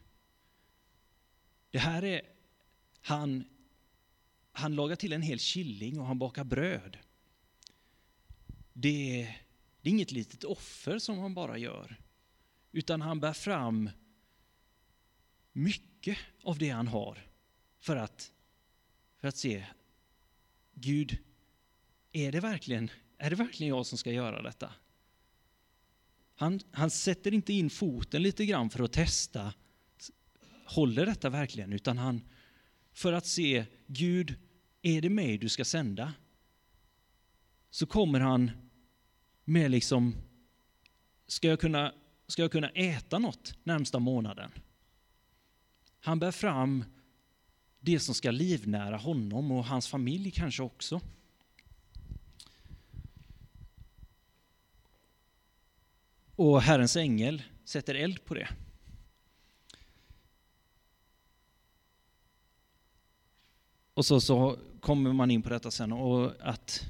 Det 1.71 1.79
här 1.79 2.03
är, 2.03 2.21
han, 3.01 3.45
han 4.51 4.75
lagar 4.75 4.95
till 4.95 5.13
en 5.13 5.21
hel 5.21 5.39
killing 5.39 5.99
och 5.99 6.05
han 6.05 6.19
bakar 6.19 6.43
bröd. 6.43 6.97
Det 8.73 9.21
är, 9.21 9.41
det 9.81 9.89
är 9.89 9.91
inget 9.91 10.11
litet 10.11 10.43
offer 10.43 10.99
som 10.99 11.19
han 11.19 11.33
bara 11.33 11.57
gör, 11.57 12.01
utan 12.71 13.01
han 13.01 13.19
bär 13.19 13.33
fram 13.33 13.89
mycket 15.51 16.17
av 16.43 16.57
det 16.57 16.69
han 16.69 16.87
har 16.87 17.27
för 17.79 17.95
att, 17.95 18.31
för 19.17 19.27
att 19.27 19.37
se, 19.37 19.65
Gud, 20.73 21.17
är 22.11 22.31
det, 22.31 22.39
verkligen, 22.39 22.91
är 23.17 23.29
det 23.29 23.35
verkligen 23.35 23.69
jag 23.69 23.85
som 23.85 23.97
ska 23.97 24.11
göra 24.11 24.41
detta? 24.41 24.73
Han, 26.39 26.59
han 26.71 26.89
sätter 26.89 27.33
inte 27.33 27.53
in 27.53 27.69
foten 27.69 28.23
lite 28.23 28.45
grann 28.45 28.69
för 28.69 28.83
att 28.83 28.93
testa, 28.93 29.53
håller 30.65 31.05
detta 31.05 31.29
verkligen? 31.29 31.73
Utan 31.73 31.97
han, 31.97 32.21
för 32.93 33.13
att 33.13 33.25
se, 33.25 33.65
Gud, 33.87 34.35
är 34.81 35.01
det 35.01 35.09
mig 35.09 35.37
du 35.37 35.49
ska 35.49 35.65
sända? 35.65 36.13
Så 37.69 37.85
kommer 37.85 38.19
han 38.19 38.51
med 39.43 39.71
liksom, 39.71 40.15
ska 41.27 41.47
jag 41.47 41.59
kunna, 41.59 41.93
ska 42.27 42.41
jag 42.41 42.51
kunna 42.51 42.69
äta 42.69 43.19
något 43.19 43.53
närmsta 43.63 43.99
månaden? 43.99 44.51
Han 45.99 46.19
bär 46.19 46.31
fram 46.31 46.85
det 47.79 47.99
som 47.99 48.15
ska 48.15 48.31
livnära 48.31 48.97
honom 48.97 49.51
och 49.51 49.65
hans 49.65 49.87
familj 49.87 50.31
kanske 50.31 50.63
också. 50.63 51.01
Och 56.37 56.61
Herrens 56.61 56.95
ängel 56.95 57.43
sätter 57.65 57.95
eld 57.95 58.25
på 58.25 58.33
det. 58.33 58.49
Och 63.93 64.05
så, 64.05 64.21
så 64.21 64.59
kommer 64.79 65.13
man 65.13 65.31
in 65.31 65.41
på 65.41 65.49
detta 65.49 65.71
sen 65.71 65.91
och 65.91 66.33
att, 66.39 66.85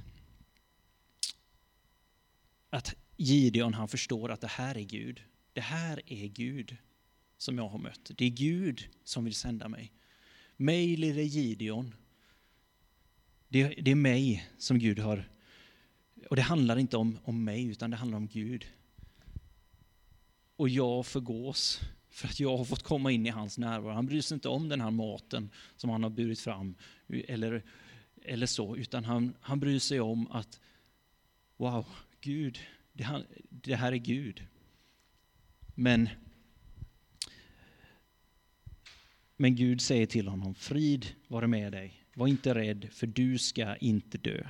att 2.69 2.95
Gideon 3.17 3.73
han 3.73 3.87
förstår 3.87 4.31
att 4.31 4.41
det 4.41 4.47
här 4.47 4.77
är 4.77 4.83
Gud. 4.83 5.23
Det 5.53 5.61
här 5.61 6.01
är 6.05 6.27
Gud 6.27 6.77
som 7.37 7.57
jag 7.57 7.69
har 7.69 7.79
mött. 7.79 8.11
Det 8.15 8.25
är 8.25 8.29
Gud 8.29 8.87
som 9.03 9.25
vill 9.25 9.35
sända 9.35 9.67
mig. 9.67 9.91
Mig 10.57 10.97
lille 10.97 11.23
Gideon. 11.23 11.95
Det, 13.47 13.67
det 13.67 13.91
är 13.91 13.95
mig 13.95 14.49
som 14.57 14.79
Gud 14.79 14.99
har... 14.99 15.29
Och 16.29 16.35
det 16.35 16.41
handlar 16.41 16.77
inte 16.77 16.97
om, 16.97 17.19
om 17.23 17.43
mig, 17.43 17.65
utan 17.65 17.91
det 17.91 17.97
handlar 17.97 18.17
om 18.17 18.27
Gud. 18.27 18.65
Och 20.57 20.69
jag 20.69 21.05
förgås 21.05 21.81
för 22.09 22.27
att 22.27 22.39
jag 22.39 22.57
har 22.57 22.65
fått 22.65 22.83
komma 22.83 23.11
in 23.11 23.25
i 23.25 23.29
hans 23.29 23.57
närvaro. 23.57 23.93
Han 23.93 24.05
bryr 24.05 24.21
sig 24.21 24.35
inte 24.35 24.49
om 24.49 24.69
den 24.69 24.81
här 24.81 24.91
maten 24.91 25.49
som 25.75 25.89
han 25.89 26.03
har 26.03 26.09
burit 26.09 26.39
fram, 26.39 26.75
eller, 27.07 27.63
eller 28.21 28.45
så, 28.45 28.75
utan 28.75 29.05
han, 29.05 29.33
han 29.41 29.59
bryr 29.59 29.79
sig 29.79 29.99
om 29.99 30.31
att 30.31 30.59
wow, 31.57 31.85
Gud, 32.21 32.59
det, 32.93 33.25
det 33.49 33.75
här 33.75 33.91
är 33.91 33.97
Gud. 33.97 34.45
Men 35.75 36.09
Men 39.39 39.55
Gud 39.55 39.81
säger 39.81 40.05
till 40.05 40.27
honom, 40.27 40.55
frid 40.55 41.15
vare 41.27 41.47
med 41.47 41.71
dig, 41.71 42.03
var 42.13 42.27
inte 42.27 42.55
rädd, 42.55 42.87
för 42.91 43.07
du 43.07 43.37
ska 43.37 43.75
inte 43.75 44.17
dö. 44.17 44.47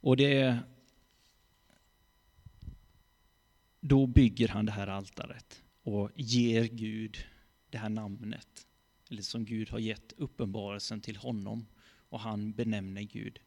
Och 0.00 0.16
det 0.16 0.58
då 3.88 4.06
bygger 4.06 4.48
han 4.48 4.66
det 4.66 4.72
här 4.72 4.86
altaret 4.86 5.62
och 5.82 6.10
ger 6.14 6.64
Gud 6.64 7.18
det 7.70 7.78
här 7.78 7.88
namnet, 7.88 8.66
eller 9.10 9.22
som 9.22 9.44
Gud 9.44 9.70
har 9.70 9.78
gett 9.78 10.12
uppenbarelsen 10.16 11.00
till 11.00 11.16
honom. 11.16 11.66
Och 12.10 12.20
han 12.20 12.52
benämner 12.52 13.02
Gud, 13.02 13.38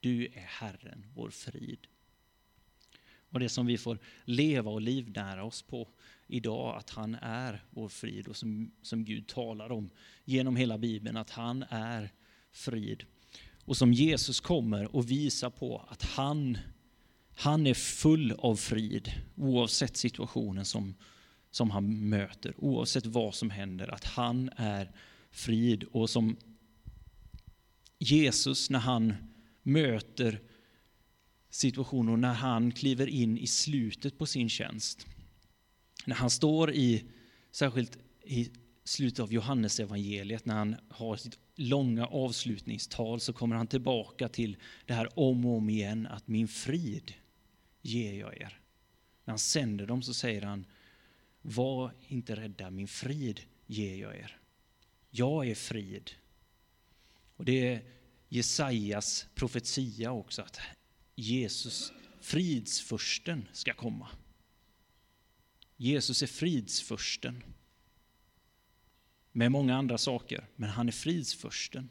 du 0.00 0.26
är 0.26 0.46
Herren, 0.46 1.06
vår 1.14 1.30
frid. 1.30 1.86
Och 3.30 3.40
det 3.40 3.48
som 3.48 3.66
vi 3.66 3.78
får 3.78 3.98
leva 4.24 4.70
och 4.70 4.80
livnära 4.80 5.44
oss 5.44 5.62
på 5.62 5.88
idag, 6.26 6.76
att 6.76 6.90
han 6.90 7.14
är 7.14 7.64
vår 7.70 7.88
frid 7.88 8.28
och 8.28 8.36
som, 8.36 8.72
som 8.82 9.04
Gud 9.04 9.26
talar 9.26 9.72
om 9.72 9.90
genom 10.24 10.56
hela 10.56 10.78
Bibeln, 10.78 11.16
att 11.16 11.30
han 11.30 11.64
är 11.70 12.12
frid. 12.50 13.04
Och 13.64 13.76
som 13.76 13.92
Jesus 13.92 14.40
kommer 14.40 14.96
och 14.96 15.10
visar 15.10 15.50
på 15.50 15.84
att 15.88 16.02
han, 16.02 16.58
han 17.40 17.66
är 17.66 17.74
full 17.74 18.32
av 18.32 18.56
frid 18.56 19.12
oavsett 19.36 19.96
situationen 19.96 20.64
som, 20.64 20.94
som 21.50 21.70
han 21.70 22.08
möter, 22.08 22.54
oavsett 22.56 23.06
vad 23.06 23.34
som 23.34 23.50
händer, 23.50 23.94
att 23.94 24.04
han 24.04 24.50
är 24.56 24.92
frid. 25.30 25.84
Och 25.84 26.10
som 26.10 26.36
Jesus, 27.98 28.70
när 28.70 28.78
han 28.78 29.14
möter 29.62 30.40
situationer, 31.50 32.16
när 32.16 32.34
han 32.34 32.72
kliver 32.72 33.06
in 33.06 33.38
i 33.38 33.46
slutet 33.46 34.18
på 34.18 34.26
sin 34.26 34.48
tjänst, 34.48 35.06
när 36.06 36.16
han 36.16 36.30
står 36.30 36.72
i, 36.72 37.04
särskilt 37.50 37.98
i 38.24 38.50
slutet 38.84 39.20
av 39.20 39.32
Johannesevangeliet, 39.32 40.44
när 40.44 40.54
han 40.54 40.76
har 40.88 41.16
sitt 41.16 41.38
långa 41.54 42.06
avslutningstal, 42.06 43.20
så 43.20 43.32
kommer 43.32 43.56
han 43.56 43.66
tillbaka 43.66 44.28
till 44.28 44.56
det 44.86 44.94
här 44.94 45.18
om 45.18 45.46
och 45.46 45.56
om 45.56 45.70
igen, 45.70 46.06
att 46.06 46.28
min 46.28 46.48
frid 46.48 47.14
ger 47.82 48.14
jag 48.14 48.36
er. 48.36 48.60
När 49.24 49.32
han 49.32 49.38
sänder 49.38 49.86
dem 49.86 50.02
så 50.02 50.14
säger 50.14 50.42
han, 50.42 50.66
var 51.42 51.94
inte 52.08 52.36
rädda, 52.36 52.70
min 52.70 52.88
frid 52.88 53.40
ger 53.66 53.96
jag 53.96 54.16
er. 54.16 54.38
Jag 55.10 55.48
är 55.48 55.54
frid. 55.54 56.10
Och 57.36 57.44
det 57.44 57.68
är 57.68 57.82
Jesajas 58.28 59.26
profetia 59.34 60.12
också, 60.12 60.42
att 60.42 60.60
Jesus, 61.14 61.92
fridsfursten, 62.20 63.48
ska 63.52 63.74
komma. 63.74 64.08
Jesus 65.76 66.22
är 66.22 66.26
fridsfursten. 66.26 67.42
Med 69.32 69.52
många 69.52 69.76
andra 69.76 69.98
saker, 69.98 70.46
men 70.56 70.70
han 70.70 70.88
är 70.88 70.92
fridsfursten. 70.92 71.88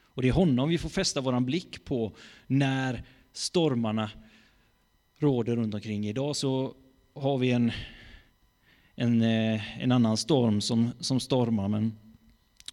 Och 0.00 0.22
det 0.22 0.28
är 0.28 0.32
honom 0.32 0.68
vi 0.68 0.78
får 0.78 0.88
fästa 0.88 1.20
vår 1.20 1.40
blick 1.40 1.84
på 1.84 2.16
när 2.46 3.04
stormarna 3.32 4.10
råder 5.18 5.56
runt 5.56 5.74
omkring. 5.74 6.06
Idag 6.06 6.36
så 6.36 6.74
har 7.14 7.38
vi 7.38 7.50
en, 7.50 7.72
en, 8.94 9.22
eh, 9.22 9.82
en 9.82 9.92
annan 9.92 10.16
storm 10.16 10.60
som, 10.60 10.90
som 11.00 11.20
stormar, 11.20 11.68
men, 11.68 11.98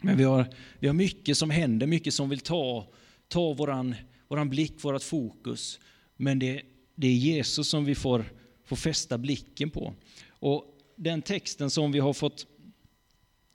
men 0.02 0.18
vi, 0.18 0.24
har, 0.24 0.46
vi 0.80 0.88
har 0.88 0.94
mycket 0.94 1.38
som 1.38 1.50
händer, 1.50 1.88
mycket 1.88 2.14
som 2.14 2.30
vill 2.30 2.40
ta, 2.40 2.88
ta 3.28 3.54
våran, 3.54 3.96
våran 4.28 4.50
blick, 4.50 4.84
vårat 4.84 5.04
fokus. 5.04 5.80
Men 6.16 6.40
det, 6.40 6.62
det 6.96 7.08
är 7.08 7.14
Jesus 7.14 7.70
som 7.70 7.86
vi 7.86 7.96
får, 7.96 8.26
får 8.66 8.76
fästa 8.76 9.18
blicken 9.18 9.70
på. 9.70 9.94
Och 10.30 10.66
den 10.96 11.22
texten 11.22 11.70
som 11.70 11.92
vi 11.92 12.00
har 12.00 12.14
fått 12.14 12.48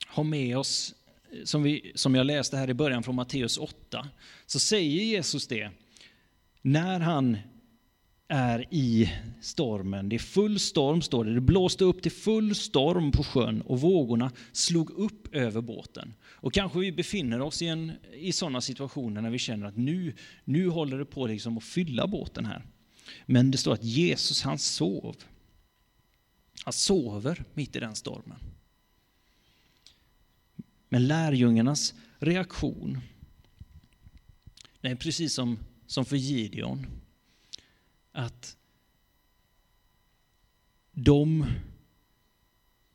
ha 0.08 0.22
med 0.22 0.58
oss 0.58 0.94
som, 1.44 1.62
vi, 1.62 1.92
som 1.94 2.14
jag 2.14 2.26
läste 2.26 2.56
här 2.56 2.70
i 2.70 2.74
början 2.74 3.02
från 3.02 3.14
Matteus 3.14 3.58
8, 3.58 4.08
så 4.46 4.60
säger 4.60 5.04
Jesus 5.04 5.46
det 5.46 5.70
när 6.62 7.00
han 7.00 7.38
är 8.30 8.66
i 8.70 9.12
stormen. 9.40 10.08
Det 10.08 10.16
är 10.16 10.18
full 10.18 10.60
storm, 10.60 11.02
står 11.02 11.24
det. 11.24 11.34
Det 11.34 11.40
blåste 11.40 11.84
upp 11.84 12.02
till 12.02 12.12
full 12.12 12.54
storm 12.54 13.12
på 13.12 13.24
sjön 13.24 13.60
och 13.62 13.80
vågorna 13.80 14.32
slog 14.52 14.90
upp 14.90 15.34
över 15.34 15.60
båten. 15.60 16.14
Och 16.22 16.52
kanske 16.52 16.78
vi 16.78 16.92
befinner 16.92 17.40
oss 17.40 17.62
i, 17.62 17.66
en, 17.66 17.92
i 18.12 18.32
sådana 18.32 18.60
situationer 18.60 19.20
när 19.20 19.30
vi 19.30 19.38
känner 19.38 19.66
att 19.66 19.76
nu, 19.76 20.14
nu 20.44 20.68
håller 20.68 20.98
det 20.98 21.04
på 21.04 21.26
liksom 21.26 21.58
att 21.58 21.64
fylla 21.64 22.06
båten 22.06 22.44
här. 22.46 22.66
Men 23.26 23.50
det 23.50 23.58
står 23.58 23.72
att 23.72 23.84
Jesus 23.84 24.42
han 24.42 24.58
sov. 24.58 25.16
Han 26.64 26.72
sover 26.72 27.44
mitt 27.54 27.76
i 27.76 27.80
den 27.80 27.94
stormen. 27.94 28.38
Men 30.88 31.06
lärjungarnas 31.06 31.94
reaktion, 32.18 33.00
det 34.80 34.88
är 34.88 34.96
precis 34.96 35.34
som, 35.34 35.58
som 35.86 36.04
för 36.04 36.16
Gideon, 36.16 36.86
att 38.12 38.56
de, 40.92 41.46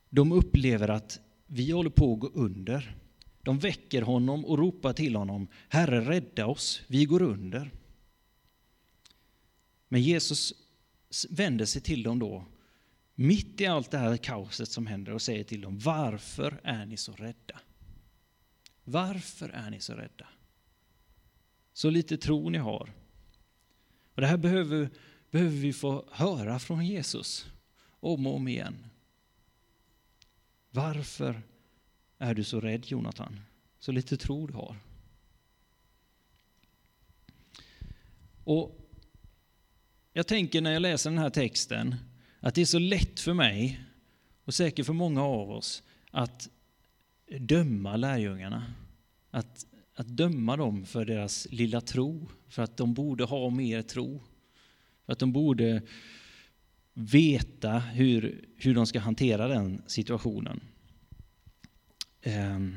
de 0.10 0.32
upplever 0.32 0.88
att 0.88 1.20
vi 1.46 1.72
håller 1.72 1.90
på 1.90 2.14
att 2.14 2.20
gå 2.20 2.28
under. 2.28 2.98
De 3.42 3.60
väcker 3.60 4.02
honom 4.02 4.46
och 4.46 4.58
ropar 4.58 4.94
till 4.94 5.16
honom, 5.16 5.48
Herre 5.70 6.10
rädda 6.10 6.46
oss, 6.46 6.82
vi 6.88 7.06
går 7.06 7.22
under. 7.22 7.72
Men 9.88 10.02
Jesus 10.02 10.54
vänder 11.30 11.66
sig 11.66 11.82
till 11.82 12.04
dem 12.04 12.20
då, 12.20 12.46
mitt 13.16 13.62
i 13.62 13.66
allt 13.66 13.92
det 13.92 13.98
här 13.98 14.18
kaoset 14.18 14.70
som 14.70 14.88
händer 14.88 15.14
och 15.14 15.22
säger 15.22 15.44
till 15.44 15.62
dem, 15.62 15.80
varför 15.80 16.60
är 16.64 16.86
ni 16.86 16.98
så 16.98 17.12
rädda? 17.12 17.60
Varför 18.84 19.50
är 19.50 19.70
ni 19.70 19.80
så 19.80 19.94
rädda? 19.94 20.28
Så 21.74 21.90
lite 21.90 22.18
tro 22.18 22.50
ni 22.50 22.58
har. 22.58 22.94
Och 24.16 24.22
det 24.22 24.28
här 24.28 24.38
behöver, 24.38 24.90
behöver 25.32 25.58
vi 25.58 25.74
få 25.74 26.06
höra 26.12 26.60
från 26.60 26.86
Jesus 26.86 27.48
om 28.00 28.28
och 28.28 28.36
om 28.36 28.48
igen. 28.48 28.76
Varför 30.72 31.42
är 32.18 32.34
du 32.34 32.44
så 32.44 32.60
rädd 32.60 32.86
Jonathan? 32.86 33.40
Så 33.80 33.92
lite 33.92 34.18
tro 34.18 34.48
du 34.48 34.54
har. 34.54 34.78
Och 38.44 38.80
jag 40.14 40.28
tänker 40.28 40.62
när 40.62 40.72
jag 40.72 40.82
läser 40.82 41.10
den 41.10 41.20
här 41.20 41.30
texten 41.30 41.96
att 42.40 42.56
det 42.56 42.62
är 42.62 42.66
så 42.66 42.80
lätt 42.80 43.20
för 43.20 43.34
mig 43.34 43.84
och 44.44 44.54
säkert 44.54 44.86
för 44.86 44.94
många 44.94 45.24
av 45.24 45.52
oss 45.52 45.84
att 46.12 46.50
döma 47.40 47.98
lärjungarna. 47.98 48.74
Att, 49.32 49.66
att 49.96 50.08
döma 50.08 50.58
dem 50.58 50.86
för 50.86 51.06
deras 51.06 51.48
lilla 51.52 51.82
tro, 51.82 52.28
för 52.48 52.64
att 52.64 52.78
de 52.78 52.94
borde 52.94 53.24
ha 53.24 53.50
mer 53.50 53.82
tro. 53.82 54.24
För 55.06 55.14
att 55.14 55.20
de 55.20 55.32
borde 55.32 55.82
veta 56.94 57.80
hur, 57.80 58.46
hur 58.58 58.76
de 58.76 58.86
ska 58.86 59.00
hantera 59.00 59.48
den 59.48 59.82
situationen. 59.88 60.62
Ehm, 62.22 62.76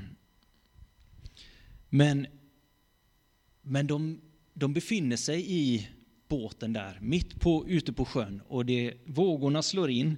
men, 1.88 2.26
men 3.62 3.86
de, 3.86 4.20
de 4.54 4.72
befinner 4.72 5.16
sig 5.16 5.52
i 5.52 5.88
båten 6.28 6.72
där, 6.72 6.98
mitt 7.00 7.40
på, 7.40 7.68
ute 7.68 7.92
på 7.92 8.04
sjön, 8.04 8.42
och 8.48 8.66
det, 8.66 8.94
vågorna 9.06 9.62
slår 9.62 9.90
in. 9.90 10.16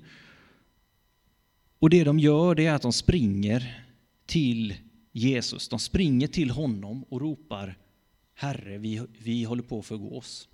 Och 1.79 1.91
det 1.91 2.05
de 2.05 2.19
gör 2.19 2.55
det 2.55 2.67
är 2.67 2.75
att 2.75 2.83
de 2.83 2.93
springer 2.93 3.87
till 4.27 4.75
Jesus. 5.13 5.69
De 5.69 5.79
springer 5.79 6.27
till 6.27 6.51
honom 6.51 7.05
och 7.09 7.21
ropar 7.21 7.79
Herre, 8.35 8.79
vi, 8.79 9.07
vi 9.19 9.45
håller 9.45 9.63
på 9.63 9.79
att 9.79 9.87
förgås. 9.87 10.49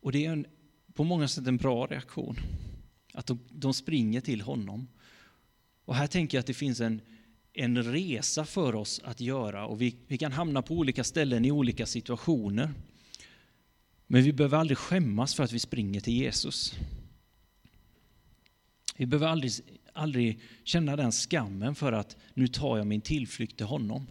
Och 0.00 0.12
det 0.12 0.26
är 0.26 0.32
en, 0.32 0.46
på 0.92 1.04
många 1.04 1.28
sätt 1.28 1.46
en 1.46 1.56
bra 1.56 1.86
reaktion. 1.86 2.36
Att 3.12 3.26
de, 3.26 3.38
de 3.50 3.74
springer 3.74 4.20
till 4.20 4.40
honom. 4.40 4.88
Och 5.84 5.94
här 5.94 6.06
tänker 6.06 6.36
jag 6.36 6.40
att 6.40 6.46
det 6.46 6.54
finns 6.54 6.80
en, 6.80 7.00
en 7.52 7.82
resa 7.82 8.44
för 8.44 8.74
oss 8.74 9.00
att 9.04 9.20
göra 9.20 9.66
och 9.66 9.80
vi, 9.80 9.96
vi 10.06 10.18
kan 10.18 10.32
hamna 10.32 10.62
på 10.62 10.74
olika 10.74 11.04
ställen 11.04 11.44
i 11.44 11.50
olika 11.50 11.86
situationer. 11.86 12.70
Men 14.06 14.22
vi 14.22 14.32
behöver 14.32 14.58
aldrig 14.58 14.78
skämmas 14.78 15.34
för 15.34 15.44
att 15.44 15.52
vi 15.52 15.58
springer 15.58 16.00
till 16.00 16.14
Jesus. 16.14 16.74
Vi 18.96 19.06
behöver 19.06 19.26
aldrig, 19.26 19.52
aldrig 19.94 20.40
känna 20.64 20.96
den 20.96 21.12
skammen 21.12 21.74
för 21.74 21.92
att 21.92 22.16
nu 22.34 22.48
tar 22.48 22.78
jag 22.78 22.86
min 22.86 23.00
tillflykt 23.00 23.56
till 23.56 23.66
honom. 23.66 24.06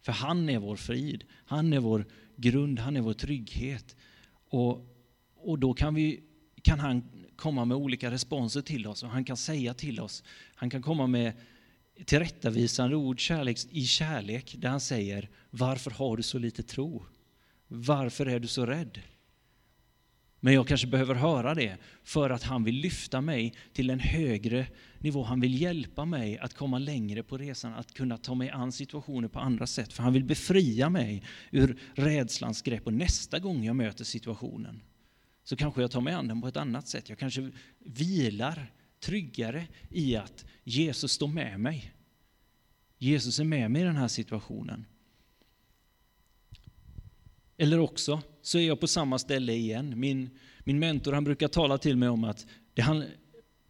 För 0.00 0.12
han 0.12 0.48
är 0.48 0.58
vår 0.58 0.76
frid, 0.76 1.24
han 1.30 1.72
är 1.72 1.80
vår 1.80 2.06
grund, 2.36 2.78
han 2.78 2.96
är 2.96 3.00
vår 3.00 3.12
trygghet. 3.12 3.96
Och, 4.50 4.86
och 5.36 5.58
då 5.58 5.74
kan, 5.74 5.94
vi, 5.94 6.22
kan 6.62 6.80
han 6.80 7.04
komma 7.36 7.64
med 7.64 7.76
olika 7.76 8.10
responser 8.10 8.62
till 8.62 8.86
oss 8.86 9.02
och 9.02 9.08
han 9.08 9.24
kan 9.24 9.36
säga 9.36 9.74
till 9.74 10.00
oss, 10.00 10.22
han 10.54 10.70
kan 10.70 10.82
komma 10.82 11.06
med 11.06 11.32
tillrättavisande 12.04 12.96
ord 12.96 13.20
kärlek, 13.20 13.58
i 13.70 13.86
kärlek 13.86 14.54
där 14.58 14.68
han 14.68 14.80
säger 14.80 15.28
Varför 15.50 15.90
har 15.90 16.16
du 16.16 16.22
så 16.22 16.38
lite 16.38 16.62
tro? 16.62 17.04
Varför 17.68 18.26
är 18.26 18.38
du 18.38 18.48
så 18.48 18.66
rädd? 18.66 18.98
Men 20.40 20.54
jag 20.54 20.68
kanske 20.68 20.86
behöver 20.86 21.14
höra 21.14 21.54
det 21.54 21.76
för 22.04 22.30
att 22.30 22.42
han 22.42 22.64
vill 22.64 22.74
lyfta 22.74 23.20
mig 23.20 23.54
till 23.72 23.90
en 23.90 24.00
högre 24.00 24.66
nivå. 24.98 25.22
Han 25.22 25.40
vill 25.40 25.60
hjälpa 25.60 26.04
mig 26.04 26.38
att 26.38 26.54
komma 26.54 26.78
längre 26.78 27.22
på 27.22 27.38
resan, 27.38 27.74
att 27.74 27.94
kunna 27.94 28.18
ta 28.18 28.34
mig 28.34 28.50
an 28.50 28.72
situationer 28.72 29.28
på 29.28 29.40
andra 29.40 29.66
sätt. 29.66 29.92
För 29.92 30.02
han 30.02 30.12
vill 30.12 30.24
befria 30.24 30.90
mig 30.90 31.22
ur 31.50 31.78
rädslans 31.94 32.62
grepp. 32.62 32.86
Och 32.86 32.92
nästa 32.92 33.38
gång 33.38 33.64
jag 33.64 33.76
möter 33.76 34.04
situationen 34.04 34.82
så 35.44 35.56
kanske 35.56 35.80
jag 35.80 35.90
tar 35.90 36.00
mig 36.00 36.14
an 36.14 36.28
den 36.28 36.40
på 36.40 36.48
ett 36.48 36.56
annat 36.56 36.88
sätt. 36.88 37.08
Jag 37.08 37.18
kanske 37.18 37.50
vilar 37.78 38.72
tryggare 39.00 39.66
i 39.90 40.16
att 40.16 40.44
Jesus 40.64 41.12
står 41.12 41.28
med 41.28 41.60
mig. 41.60 41.92
Jesus 42.98 43.38
är 43.38 43.44
med 43.44 43.70
mig 43.70 43.82
i 43.82 43.84
den 43.84 43.96
här 43.96 44.08
situationen. 44.08 44.86
Eller 47.56 47.78
också 47.78 48.22
så 48.48 48.58
är 48.58 48.66
jag 48.66 48.80
på 48.80 48.86
samma 48.86 49.18
ställe 49.18 49.52
igen. 49.52 50.00
Min, 50.00 50.30
min 50.60 50.78
mentor 50.78 51.12
han 51.12 51.24
brukar 51.24 51.48
tala 51.48 51.78
till 51.78 51.96
mig 51.96 52.08
om 52.08 52.24
att 52.24 52.46
det, 52.74 53.08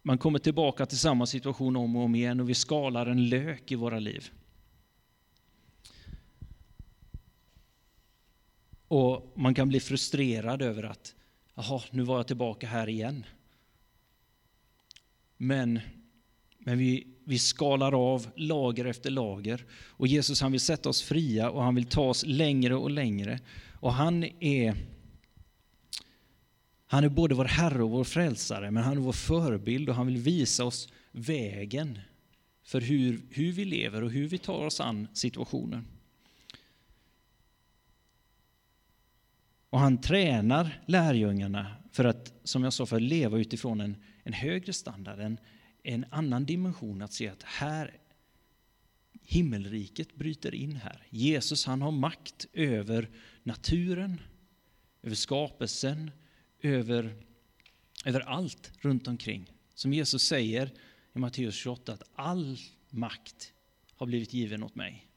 man 0.01 0.17
kommer 0.17 0.39
tillbaka 0.39 0.85
till 0.85 0.97
samma 0.97 1.25
situation 1.25 1.75
om 1.75 1.95
och 1.95 2.03
om 2.03 2.15
igen 2.15 2.39
och 2.39 2.49
vi 2.49 2.53
skalar 2.53 3.05
en 3.05 3.29
lök 3.29 3.71
i 3.71 3.75
våra 3.75 3.99
liv. 3.99 4.29
Och 8.87 9.33
man 9.35 9.53
kan 9.53 9.69
bli 9.69 9.79
frustrerad 9.79 10.61
över 10.61 10.83
att, 10.83 11.15
jaha, 11.55 11.81
nu 11.91 12.03
var 12.03 12.17
jag 12.17 12.27
tillbaka 12.27 12.67
här 12.67 12.89
igen. 12.89 13.25
Men, 15.37 15.79
men 16.57 16.77
vi, 16.77 17.07
vi 17.23 17.39
skalar 17.39 18.13
av 18.13 18.27
lager 18.35 18.85
efter 18.85 19.09
lager. 19.09 19.65
Och 19.71 20.07
Jesus 20.07 20.41
han 20.41 20.51
vill 20.51 20.61
sätta 20.61 20.89
oss 20.89 21.01
fria 21.01 21.49
och 21.49 21.63
han 21.63 21.75
vill 21.75 21.85
ta 21.85 22.01
oss 22.01 22.25
längre 22.25 22.75
och 22.75 22.91
längre. 22.91 23.39
Och 23.79 23.93
han 23.93 24.23
är, 24.39 24.75
han 26.87 27.03
är 27.03 27.09
både 27.09 27.35
vår 27.35 27.45
Herre 27.45 27.83
och 27.83 27.89
vår 27.89 28.03
frälsare, 28.03 28.71
men 28.71 28.83
han 28.83 28.97
är 28.97 29.01
vår 29.01 29.11
förebild 29.11 29.89
och 29.89 29.95
han 29.95 30.07
vill 30.07 30.17
visa 30.17 30.65
oss 30.65 30.89
vägen 31.11 31.99
för 32.63 32.81
hur, 32.81 33.21
hur 33.29 33.51
vi 33.51 33.65
lever 33.65 34.03
och 34.03 34.11
hur 34.11 34.27
vi 34.27 34.37
tar 34.37 34.65
oss 34.65 34.79
an 34.79 35.07
situationen. 35.13 35.87
Och 39.69 39.79
han 39.79 40.01
tränar 40.01 40.81
lärjungarna 40.85 41.75
för 41.91 42.05
att, 42.05 42.33
som 42.43 42.63
jag 42.63 42.73
sa, 42.73 42.85
för 42.85 42.95
att 42.95 43.01
leva 43.01 43.37
utifrån 43.37 43.81
en, 43.81 43.97
en 44.23 44.33
högre 44.33 44.73
standard, 44.73 45.19
en, 45.19 45.37
en 45.83 46.05
annan 46.09 46.45
dimension, 46.45 47.01
att 47.01 47.13
se 47.13 47.29
att 47.29 47.43
här 47.43 47.97
himmelriket 49.29 50.15
bryter 50.15 50.55
in 50.55 50.75
här. 50.75 51.07
Jesus 51.09 51.65
han 51.65 51.81
har 51.81 51.91
makt 51.91 52.47
över 52.53 53.09
naturen, 53.43 54.21
över 55.01 55.15
skapelsen, 55.15 56.11
över, 56.61 57.15
över 58.05 58.19
allt 58.19 58.71
runt 58.79 59.07
omkring. 59.07 59.51
Som 59.73 59.93
Jesus 59.93 60.23
säger 60.23 60.71
i 61.13 61.19
Matteus 61.19 61.55
28 61.55 61.93
att 61.93 62.03
all 62.13 62.57
makt 62.89 63.53
har 63.95 64.05
blivit 64.05 64.33
given 64.33 64.63
åt 64.63 64.75
mig. 64.75 65.07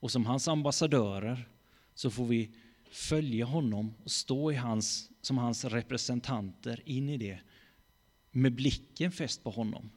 Och 0.00 0.10
som 0.10 0.26
hans 0.26 0.48
ambassadörer 0.48 1.48
så 1.94 2.10
får 2.10 2.26
vi 2.26 2.50
följa 2.90 3.44
honom 3.44 3.94
och 4.04 4.10
stå 4.10 4.52
i 4.52 4.54
hans, 4.54 5.10
som 5.20 5.38
hans 5.38 5.64
representanter 5.64 6.82
in 6.84 7.08
i 7.08 7.16
det 7.16 7.40
med 8.30 8.54
blicken 8.54 9.12
fäst 9.12 9.44
på 9.44 9.50
honom 9.50 9.90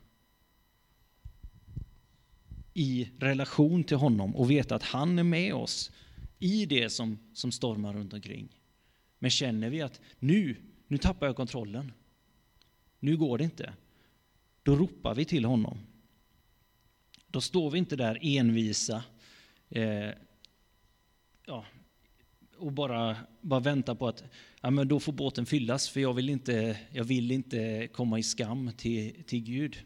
i 2.73 3.09
relation 3.19 3.83
till 3.83 3.97
honom 3.97 4.35
och 4.35 4.51
veta 4.51 4.75
att 4.75 4.83
han 4.83 5.19
är 5.19 5.23
med 5.23 5.53
oss 5.53 5.91
i 6.39 6.65
det 6.65 6.89
som, 6.89 7.19
som 7.33 7.51
stormar 7.51 7.93
runt 7.93 8.13
omkring. 8.13 8.49
Men 9.19 9.31
känner 9.31 9.69
vi 9.69 9.81
att 9.81 10.01
nu, 10.19 10.55
nu 10.87 10.97
tappar 10.97 11.27
jag 11.27 11.35
kontrollen, 11.35 11.91
nu 12.99 13.17
går 13.17 13.37
det 13.37 13.43
inte, 13.43 13.73
då 14.63 14.75
ropar 14.75 15.15
vi 15.15 15.25
till 15.25 15.45
honom. 15.45 15.77
då 17.27 17.41
står 17.41 17.71
vi 17.71 17.77
inte 17.79 17.95
där 17.95 18.19
envisa 18.21 19.03
eh, 19.69 20.09
ja, 21.45 21.65
och 22.57 22.71
bara, 22.71 23.17
bara 23.41 23.59
väntar 23.59 23.95
på 23.95 24.07
att 24.07 24.23
ja, 24.61 24.69
men 24.69 24.87
då 24.87 24.99
får 24.99 25.13
båten 25.13 25.45
fyllas, 25.45 25.89
för 25.89 25.99
jag 25.99 26.13
vill 26.13 26.29
inte, 26.29 26.77
jag 26.91 27.03
vill 27.03 27.31
inte 27.31 27.87
komma 27.87 28.19
i 28.19 28.23
skam 28.23 28.71
till, 28.77 29.23
till 29.23 29.43
Gud. 29.43 29.77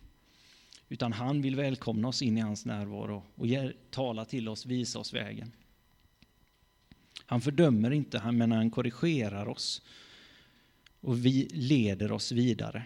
Utan 0.90 1.14
han 1.14 1.42
vill 1.42 1.56
välkomna 1.56 2.08
oss 2.08 2.22
in 2.22 2.38
i 2.38 2.42
hans 2.42 2.66
närvaro 2.66 3.24
och 3.36 3.48
ge, 3.48 3.72
tala 3.90 4.26
till 4.26 4.50
oss, 4.50 4.66
visa 4.66 5.00
oss 5.00 5.14
vägen. 5.14 5.52
Han 7.26 7.42
fördömer 7.42 7.92
inte, 7.92 8.32
men 8.32 8.52
han 8.52 8.72
korrigerar 8.72 9.48
oss 9.48 9.82
och 11.02 11.26
vi 11.26 11.48
leder 11.52 12.12
oss 12.12 12.32
vidare. 12.32 12.84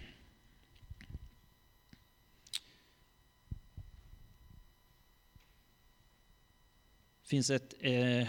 Det 7.21 7.27
finns 7.27 7.49
ett, 7.49 7.73
eh, 7.79 8.27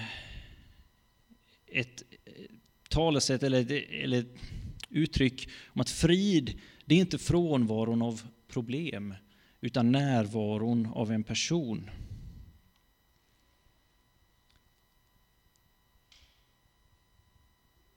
ett 1.67 2.03
eh, 2.25 2.33
talesätt 2.89 3.43
eller 3.43 3.61
ett, 3.61 3.91
eller 3.91 4.19
ett 4.19 4.37
uttryck 4.89 5.49
om 5.67 5.81
att 5.81 5.91
frid, 5.91 6.61
det 6.85 6.95
är 6.95 6.99
inte 6.99 7.19
frånvaron 7.19 8.03
av 8.03 8.23
problem, 8.49 9.15
utan 9.63 9.93
närvaron 9.93 10.87
av 10.87 11.13
en 11.13 11.25
person. 11.25 11.91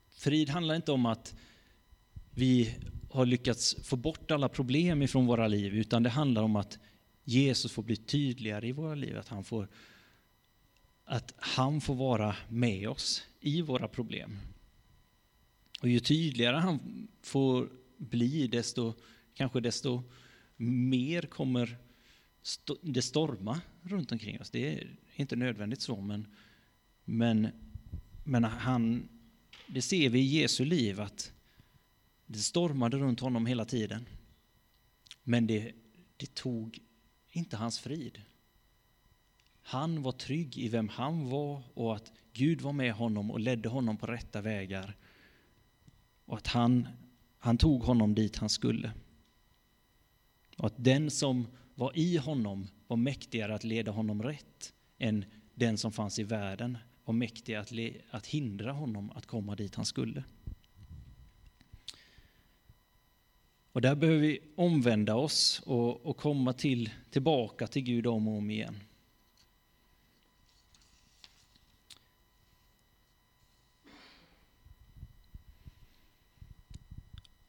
Frid 0.10 0.50
handlar 0.50 0.76
inte 0.76 0.92
om 0.92 1.06
att 1.06 1.36
vi 2.32 2.76
har 3.12 3.26
lyckats 3.26 3.76
få 3.84 3.96
bort 3.96 4.32
alla 4.32 4.50
problem 4.50 5.02
ifrån 5.02 5.26
våra 5.26 5.48
liv, 5.48 5.74
utan 5.74 6.04
det 6.04 6.10
handlar 6.10 6.42
om 6.42 6.56
att 6.56 6.80
Jesus 7.24 7.72
får 7.72 7.84
bli 7.84 7.96
tydligare 7.96 8.68
i 8.68 8.72
våra 8.72 8.96
liv, 8.96 9.18
att 9.18 9.28
han 9.28 9.44
får, 9.44 9.68
att 11.06 11.34
han 11.38 11.82
får 11.82 11.96
vara 11.96 12.36
med 12.50 12.90
oss 12.90 13.24
i 13.40 13.62
våra 13.62 13.88
problem. 13.88 14.40
Och 15.82 15.90
ju 15.90 16.00
tydligare 16.00 16.58
han 16.58 17.08
får 17.22 17.70
bli, 17.98 18.48
desto, 18.48 18.94
kanske 19.34 19.60
desto 19.60 20.04
mer 20.58 21.22
kommer 21.22 21.78
det 22.82 23.02
storma 23.02 23.62
runt 23.82 24.12
omkring 24.12 24.42
oss. 24.42 24.50
Det 24.50 24.74
är 24.74 24.96
inte 25.16 25.36
nödvändigt 25.36 25.82
så, 25.82 26.02
men, 26.02 26.28
men, 27.04 27.48
men 28.24 28.44
han, 28.44 29.10
det 29.68 29.82
ser 29.82 30.10
vi 30.10 30.20
i 30.20 30.42
Jesu 30.42 30.66
liv 30.66 31.02
att 31.02 31.32
det 32.26 32.40
stormade 32.40 32.98
runt 32.98 33.20
honom 33.20 33.46
hela 33.46 33.66
tiden. 33.66 34.06
Men 35.24 35.48
det, 35.48 35.72
det 36.18 36.36
tog 36.36 36.80
inte 37.32 37.58
hans 37.58 37.80
frid. 37.80 38.22
Han 39.62 40.02
var 40.02 40.12
trygg 40.12 40.58
i 40.58 40.70
vem 40.70 40.90
han 40.90 41.30
var 41.30 41.64
och 41.74 41.96
att 41.96 42.12
Gud 42.34 42.62
var 42.62 42.74
med 42.74 42.94
honom 42.94 43.32
och 43.32 43.40
ledde 43.40 43.70
honom 43.70 43.98
på 43.98 44.08
rätta 44.08 44.42
vägar. 44.42 44.96
Och 46.26 46.38
att 46.38 46.48
han, 46.48 46.88
han 47.40 47.58
tog 47.58 47.84
honom 47.84 48.16
dit 48.16 48.36
han 48.36 48.50
skulle. 48.50 48.94
Och 50.56 50.66
att 50.66 50.84
den 50.84 51.12
som 51.12 51.48
var 51.76 51.92
i 51.96 52.18
honom 52.18 52.68
var 52.88 52.98
mäktigare 52.98 53.56
att 53.56 53.64
leda 53.64 53.92
honom 53.92 54.24
rätt 54.24 54.74
än 54.98 55.26
den 55.56 55.78
som 55.78 55.92
fanns 55.92 56.20
i 56.20 56.24
världen 56.24 56.78
var 57.06 57.14
mäktig 57.14 57.56
att, 57.56 57.72
att 58.10 58.28
hindra 58.28 58.72
honom 58.72 59.12
att 59.12 59.26
komma 59.26 59.56
dit 59.56 59.76
han 59.76 59.86
skulle. 59.86 60.24
Och 63.72 63.82
där 63.82 63.96
behöver 63.96 64.20
vi 64.20 64.40
omvända 64.56 65.16
oss 65.16 65.62
och, 65.66 66.06
och 66.06 66.18
komma 66.18 66.54
till, 66.54 66.90
tillbaka 67.10 67.68
till 67.68 67.82
Gud 67.82 68.08
om 68.08 68.28
och 68.28 68.38
om 68.38 68.50
igen. 68.50 68.76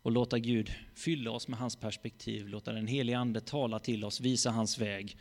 Och 0.07 0.13
låta 0.13 0.39
Gud 0.39 0.73
fylla 0.95 1.31
oss 1.31 1.49
med 1.49 1.59
hans 1.59 1.77
perspektiv, 1.77 2.49
låta 2.49 2.73
den 2.73 2.87
helige 2.87 3.19
Ande 3.19 3.41
tala 3.41 3.79
till 3.79 4.05
oss, 4.05 4.21
visa 4.21 4.51
hans 4.51 4.79
väg 4.79 5.17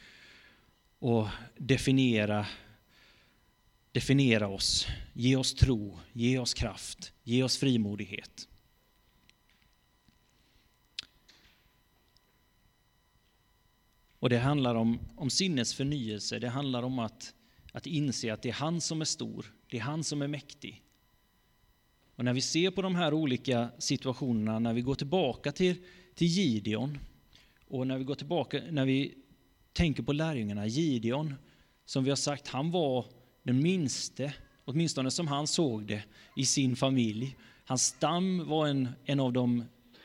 och 1.00 1.28
definiera, 1.58 2.48
definiera 3.92 4.48
oss, 4.48 4.88
ge 5.14 5.36
oss 5.36 5.54
tro, 5.54 6.00
ge 6.14 6.40
oss 6.40 6.54
kraft, 6.54 7.14
ge 7.24 7.44
oss 7.44 7.58
frimodighet. 7.58 8.48
Och 14.20 14.30
det 14.30 14.40
handlar 14.40 14.76
om, 14.76 15.00
om 15.16 15.30
sinnets 15.30 15.74
förnyelse, 15.74 16.40
det 16.40 16.50
handlar 16.50 16.84
om 16.84 17.00
att, 17.00 17.34
att 17.72 17.88
inse 17.88 18.34
att 18.34 18.42
det 18.42 18.50
är 18.50 18.54
han 18.54 18.82
som 18.82 19.02
är 19.02 19.06
stor, 19.06 19.54
det 19.70 19.78
är 19.78 19.82
han 19.82 20.04
som 20.04 20.22
är 20.22 20.28
mäktig. 20.28 20.85
Och 22.16 22.26
när 22.26 22.34
vi 22.34 22.42
ser 22.42 22.72
på 22.72 22.82
de 22.82 22.96
här 22.96 23.14
olika 23.14 23.70
situationerna, 23.78 24.60
när 24.60 24.74
vi 24.74 24.82
går 24.82 24.96
tillbaka 24.96 25.52
till, 25.52 25.76
till 26.16 26.28
Gideon 26.28 27.00
och 27.68 27.88
när 27.88 27.98
vi 27.98 28.04
går 28.04 28.16
tillbaka, 28.16 28.62
när 28.70 28.86
vi 28.86 29.14
tänker 29.74 30.04
på 30.04 30.14
lärjungarna, 30.14 30.68
Gideon, 30.68 31.34
som 31.86 32.04
vi 32.04 32.10
har 32.10 32.16
sagt, 32.16 32.48
han 32.48 32.72
var 32.72 33.06
den 33.44 33.64
minste, 33.64 34.34
åtminstone 34.66 35.12
som 35.12 35.28
han 35.28 35.48
såg 35.48 35.88
det, 35.88 36.04
i 36.36 36.46
sin 36.46 36.76
familj. 36.76 37.36
Hans 37.66 37.84
stam 37.86 38.48
var 38.48 38.68
en, 38.68 38.90
en 39.06 39.20
av 39.20 39.34
de 39.34 39.60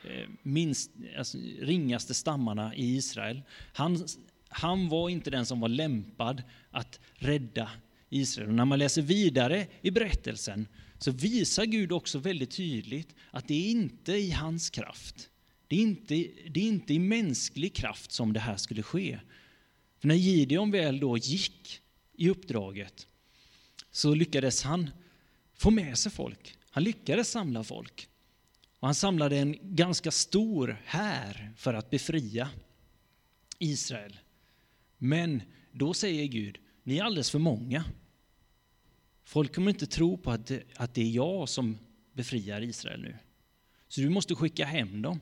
eh, 0.05 0.29
minst, 0.43 0.91
alltså, 1.19 1.39
ringaste 1.61 2.15
stammarna 2.15 2.75
i 2.75 2.97
Israel. 2.97 3.43
Han, 3.73 4.07
han 4.49 4.89
var 4.89 5.09
inte 5.09 5.31
den 5.31 5.47
som 5.47 5.61
var 5.61 5.69
lämpad 5.69 6.43
att 6.71 7.01
rädda 7.15 7.71
Israel. 8.09 8.49
Och 8.49 8.55
när 8.55 8.65
man 8.65 8.79
läser 8.79 9.03
vidare 9.03 9.67
i 9.81 9.91
berättelsen 9.91 10.67
så 11.01 11.11
visar 11.11 11.65
Gud 11.65 11.93
också 11.93 12.19
väldigt 12.19 12.51
tydligt 12.51 13.15
att 13.31 13.49
det 13.49 13.55
är 13.55 13.71
inte 13.71 14.13
i 14.13 14.31
hans 14.31 14.71
kraft. 14.71 15.31
Det 15.69 15.77
är 15.77 15.81
inte, 15.81 16.15
det 16.51 16.61
är 16.61 16.69
inte 16.69 16.95
i 16.95 16.99
mänsklig 16.99 17.75
kraft 17.75 18.13
som 18.13 18.33
det 18.33 18.41
här 18.41 18.57
skulle 18.57 18.83
ske. 18.83 19.21
För 19.99 20.09
när 20.09 20.15
Gideon 20.15 20.71
väl 20.71 21.01
då 21.01 21.19
gick 21.19 21.81
i 22.17 22.31
uppdraget 22.31 23.07
så 23.91 24.15
lyckades 24.15 24.63
han 24.63 24.91
få 25.55 25.71
med 25.71 25.99
sig 25.99 26.13
folk. 26.13 26.57
Han 26.71 26.85
lyckades 26.85 27.31
samla 27.31 27.65
folk. 27.65 28.09
Och 28.81 28.89
han 28.89 28.95
samlade 28.95 29.39
en 29.39 29.57
ganska 29.63 30.11
stor 30.11 30.83
här 30.85 31.53
för 31.57 31.75
att 31.75 31.91
befria 31.91 32.51
Israel. 33.59 34.19
Men 34.99 35.43
då 35.73 35.95
säger 35.95 36.27
Gud, 36.27 36.59
ni 36.83 36.99
är 36.99 37.05
alldeles 37.05 37.31
för 37.31 37.39
många. 37.39 37.85
Folk 39.31 39.55
kommer 39.55 39.71
inte 39.71 39.87
tro 39.87 40.19
på 40.19 40.31
att 40.31 40.47
det, 40.47 40.63
att 40.77 40.95
det 40.95 41.03
är 41.03 41.11
jag 41.11 41.49
som 41.49 41.79
befriar 42.13 42.63
Israel 42.63 43.03
nu. 43.03 43.17
Så 43.89 44.01
du 44.01 44.09
måste 44.09 44.35
skicka 44.35 44.65
hem 44.65 45.03
dem. 45.03 45.21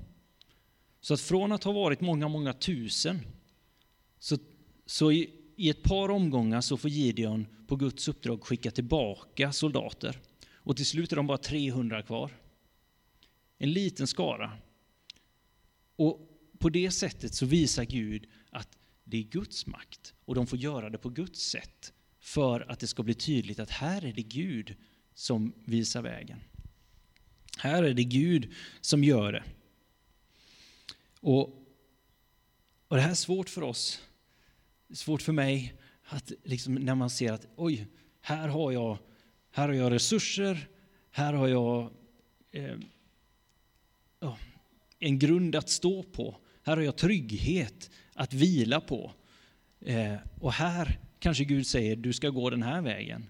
Så 1.01 1.15
att 1.15 1.21
från 1.21 1.53
att 1.53 1.65
ha 1.65 1.73
varit 1.73 2.01
många, 2.01 2.29
många 2.29 2.53
tusen, 2.53 3.21
så, 4.19 4.39
så 4.87 5.13
i, 5.13 5.31
i 5.57 5.71
ett 5.71 5.83
par 5.83 6.09
omgångar 6.09 6.61
så 6.61 6.77
får 6.77 6.91
Gideon 6.91 7.47
på 7.67 7.77
Guds 7.77 8.09
uppdrag 8.09 8.43
skicka 8.43 8.71
tillbaka 8.71 9.53
soldater. 9.53 10.21
Och 10.51 10.77
till 10.77 10.87
slut 10.87 11.13
är 11.13 11.17
de 11.17 11.27
bara 11.27 11.39
300 11.39 12.03
kvar. 12.03 12.31
En 13.59 13.73
liten 13.73 14.07
skara. 14.07 14.53
Och 15.97 16.21
på 16.59 16.69
det 16.69 16.91
sättet 16.91 17.35
så 17.35 17.47
visar 17.47 17.85
Gud 17.85 18.27
att 18.51 18.79
det 19.05 19.17
är 19.17 19.23
Guds 19.23 19.67
makt 19.67 20.15
och 20.25 20.35
de 20.35 20.47
får 20.47 20.59
göra 20.59 20.91
det 20.91 20.99
på 20.99 21.09
Guds 21.09 21.41
sätt 21.41 21.93
för 22.21 22.71
att 22.71 22.81
det 22.81 22.87
ska 22.87 23.03
bli 23.03 23.15
tydligt 23.15 23.59
att 23.59 23.71
här 23.71 24.05
är 24.05 24.13
det 24.13 24.23
Gud 24.23 24.77
som 25.15 25.53
visar 25.65 26.03
vägen. 26.03 26.41
Här 27.59 27.83
är 27.83 27.95
det 27.95 28.05
Gud 28.05 28.53
som 28.81 29.05
gör 29.05 29.33
det. 29.33 29.45
Och, 31.21 31.49
och 32.89 32.97
det 32.97 33.01
här 33.01 33.11
är 33.11 33.15
svårt 33.15 33.49
för 33.49 33.63
oss, 33.63 34.03
svårt 34.95 35.23
för 35.23 35.33
mig, 35.33 35.75
att 36.03 36.33
liksom 36.45 36.75
när 36.75 36.95
man 36.95 37.11
ser 37.11 37.33
att 37.33 37.47
oj, 37.57 37.87
här 38.21 38.49
har 38.49 38.73
jag, 38.73 38.99
här 39.51 39.69
har 39.69 39.75
jag 39.75 39.93
resurser, 39.93 40.69
här 41.11 41.33
har 41.33 41.49
jag 41.49 41.91
eh, 42.51 42.79
en 44.99 45.19
grund 45.19 45.57
att 45.57 45.69
stå 45.69 46.03
på, 46.03 46.37
här 46.63 46.77
har 46.77 46.83
jag 46.83 46.97
trygghet 46.97 47.91
att 48.15 48.33
vila 48.33 48.81
på. 48.81 49.13
Eh, 49.81 50.15
och 50.41 50.53
här 50.53 50.99
kanske 51.19 51.45
Gud 51.45 51.67
säger 51.67 51.97
du 51.97 52.13
ska 52.13 52.29
gå 52.29 52.51
den 52.51 52.63
här 52.63 52.81
vägen. 52.81 53.27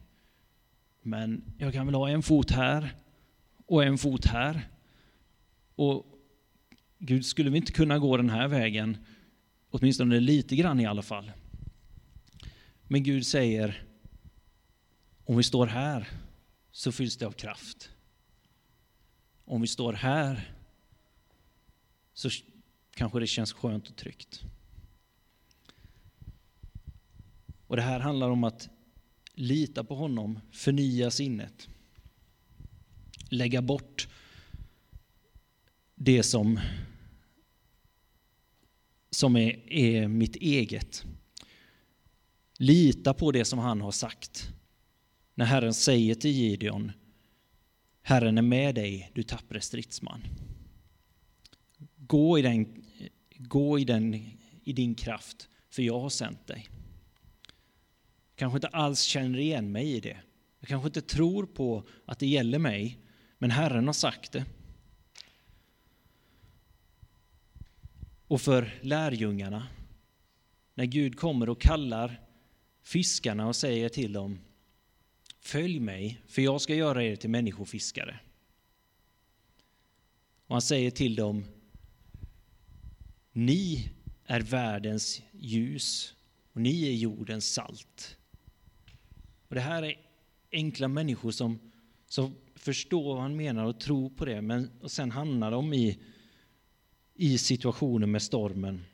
Men 1.02 1.54
jag 1.58 1.72
kan 1.72 1.86
väl 1.86 1.94
ha 1.94 2.08
en 2.08 2.22
fot 2.22 2.50
här 2.50 2.94
och 3.66 3.84
en 3.84 3.98
fot 3.98 4.26
här. 4.26 4.68
Och 5.74 6.06
Gud, 6.98 7.26
skulle 7.26 7.50
vi 7.50 7.56
inte 7.56 7.72
kunna 7.72 7.98
gå 7.98 8.16
den 8.16 8.30
här 8.30 8.48
vägen, 8.48 8.96
åtminstone 9.70 10.20
lite 10.20 10.56
grann 10.56 10.80
i 10.80 10.86
alla 10.86 11.02
fall. 11.02 11.32
Men 12.82 13.02
Gud 13.02 13.26
säger, 13.26 13.82
om 15.24 15.36
vi 15.36 15.42
står 15.42 15.66
här 15.66 16.08
så 16.70 16.92
fylls 16.92 17.16
det 17.16 17.26
av 17.26 17.32
kraft. 17.32 17.90
Om 19.44 19.60
vi 19.60 19.66
står 19.66 19.92
här 19.92 20.54
så 22.14 22.30
kanske 22.94 23.20
det 23.20 23.26
känns 23.26 23.52
skönt 23.52 23.88
och 23.88 23.96
tryggt. 23.96 24.42
Och 27.68 27.76
det 27.76 27.82
här 27.82 28.00
handlar 28.00 28.30
om 28.30 28.44
att 28.44 28.68
lita 29.34 29.84
på 29.84 29.94
honom, 29.94 30.40
förnya 30.50 31.10
sinnet. 31.10 31.68
Lägga 33.28 33.62
bort 33.62 34.08
det 35.94 36.22
som, 36.22 36.60
som 39.10 39.36
är, 39.36 39.72
är 39.72 40.08
mitt 40.08 40.36
eget. 40.36 41.04
Lita 42.58 43.14
på 43.14 43.32
det 43.32 43.44
som 43.44 43.58
han 43.58 43.80
har 43.80 43.92
sagt. 43.92 44.50
När 45.34 45.44
Herren 45.44 45.74
säger 45.74 46.14
till 46.14 46.30
Gideon, 46.30 46.92
Herren 48.02 48.38
är 48.38 48.42
med 48.42 48.74
dig, 48.74 49.10
du 49.14 49.22
tappre 49.22 49.60
stridsman. 49.60 50.24
Gå 51.96 52.38
i, 52.38 52.42
den, 52.42 52.84
gå 53.36 53.78
i, 53.78 53.84
den, 53.84 54.14
i 54.64 54.72
din 54.72 54.94
kraft, 54.94 55.48
för 55.70 55.82
jag 55.82 56.00
har 56.00 56.10
sänt 56.10 56.46
dig. 56.46 56.68
Kanske 58.38 58.56
inte 58.56 58.68
alls 58.68 59.02
känner 59.02 59.38
igen 59.38 59.72
mig 59.72 59.92
i 59.96 60.00
det. 60.00 60.16
Jag 60.60 60.68
kanske 60.68 60.86
inte 60.86 61.02
tror 61.02 61.46
på 61.46 61.88
att 62.04 62.18
det 62.18 62.26
gäller 62.26 62.58
mig, 62.58 62.98
men 63.38 63.50
Herren 63.50 63.86
har 63.86 63.92
sagt 63.92 64.32
det. 64.32 64.44
Och 68.26 68.40
för 68.40 68.78
lärjungarna, 68.82 69.66
när 70.74 70.84
Gud 70.84 71.18
kommer 71.18 71.48
och 71.48 71.60
kallar 71.60 72.20
fiskarna 72.82 73.46
och 73.46 73.56
säger 73.56 73.88
till 73.88 74.12
dem 74.12 74.38
Följ 75.40 75.80
mig, 75.80 76.22
för 76.26 76.42
jag 76.42 76.60
ska 76.60 76.74
göra 76.74 77.04
er 77.04 77.16
till 77.16 77.30
människofiskare. 77.30 78.20
Och 80.46 80.54
han 80.54 80.62
säger 80.62 80.90
till 80.90 81.16
dem 81.16 81.44
Ni 83.32 83.90
är 84.24 84.40
världens 84.40 85.22
ljus 85.32 86.14
och 86.52 86.60
ni 86.60 86.88
är 86.88 86.92
jordens 86.92 87.52
salt. 87.54 88.17
Och 89.48 89.54
Det 89.54 89.60
här 89.60 89.82
är 89.82 89.94
enkla 90.52 90.88
människor 90.88 91.30
som, 91.30 91.58
som 92.06 92.34
förstår 92.54 93.14
vad 93.14 93.22
han 93.22 93.36
menar 93.36 93.64
och 93.64 93.80
tror 93.80 94.10
på 94.10 94.24
det, 94.24 94.42
men 94.42 94.70
och 94.80 94.90
sen 94.90 95.10
hamnar 95.10 95.50
de 95.50 95.74
i, 95.74 95.98
i 97.14 97.38
situationen 97.38 98.10
med 98.10 98.22
stormen. 98.22 98.84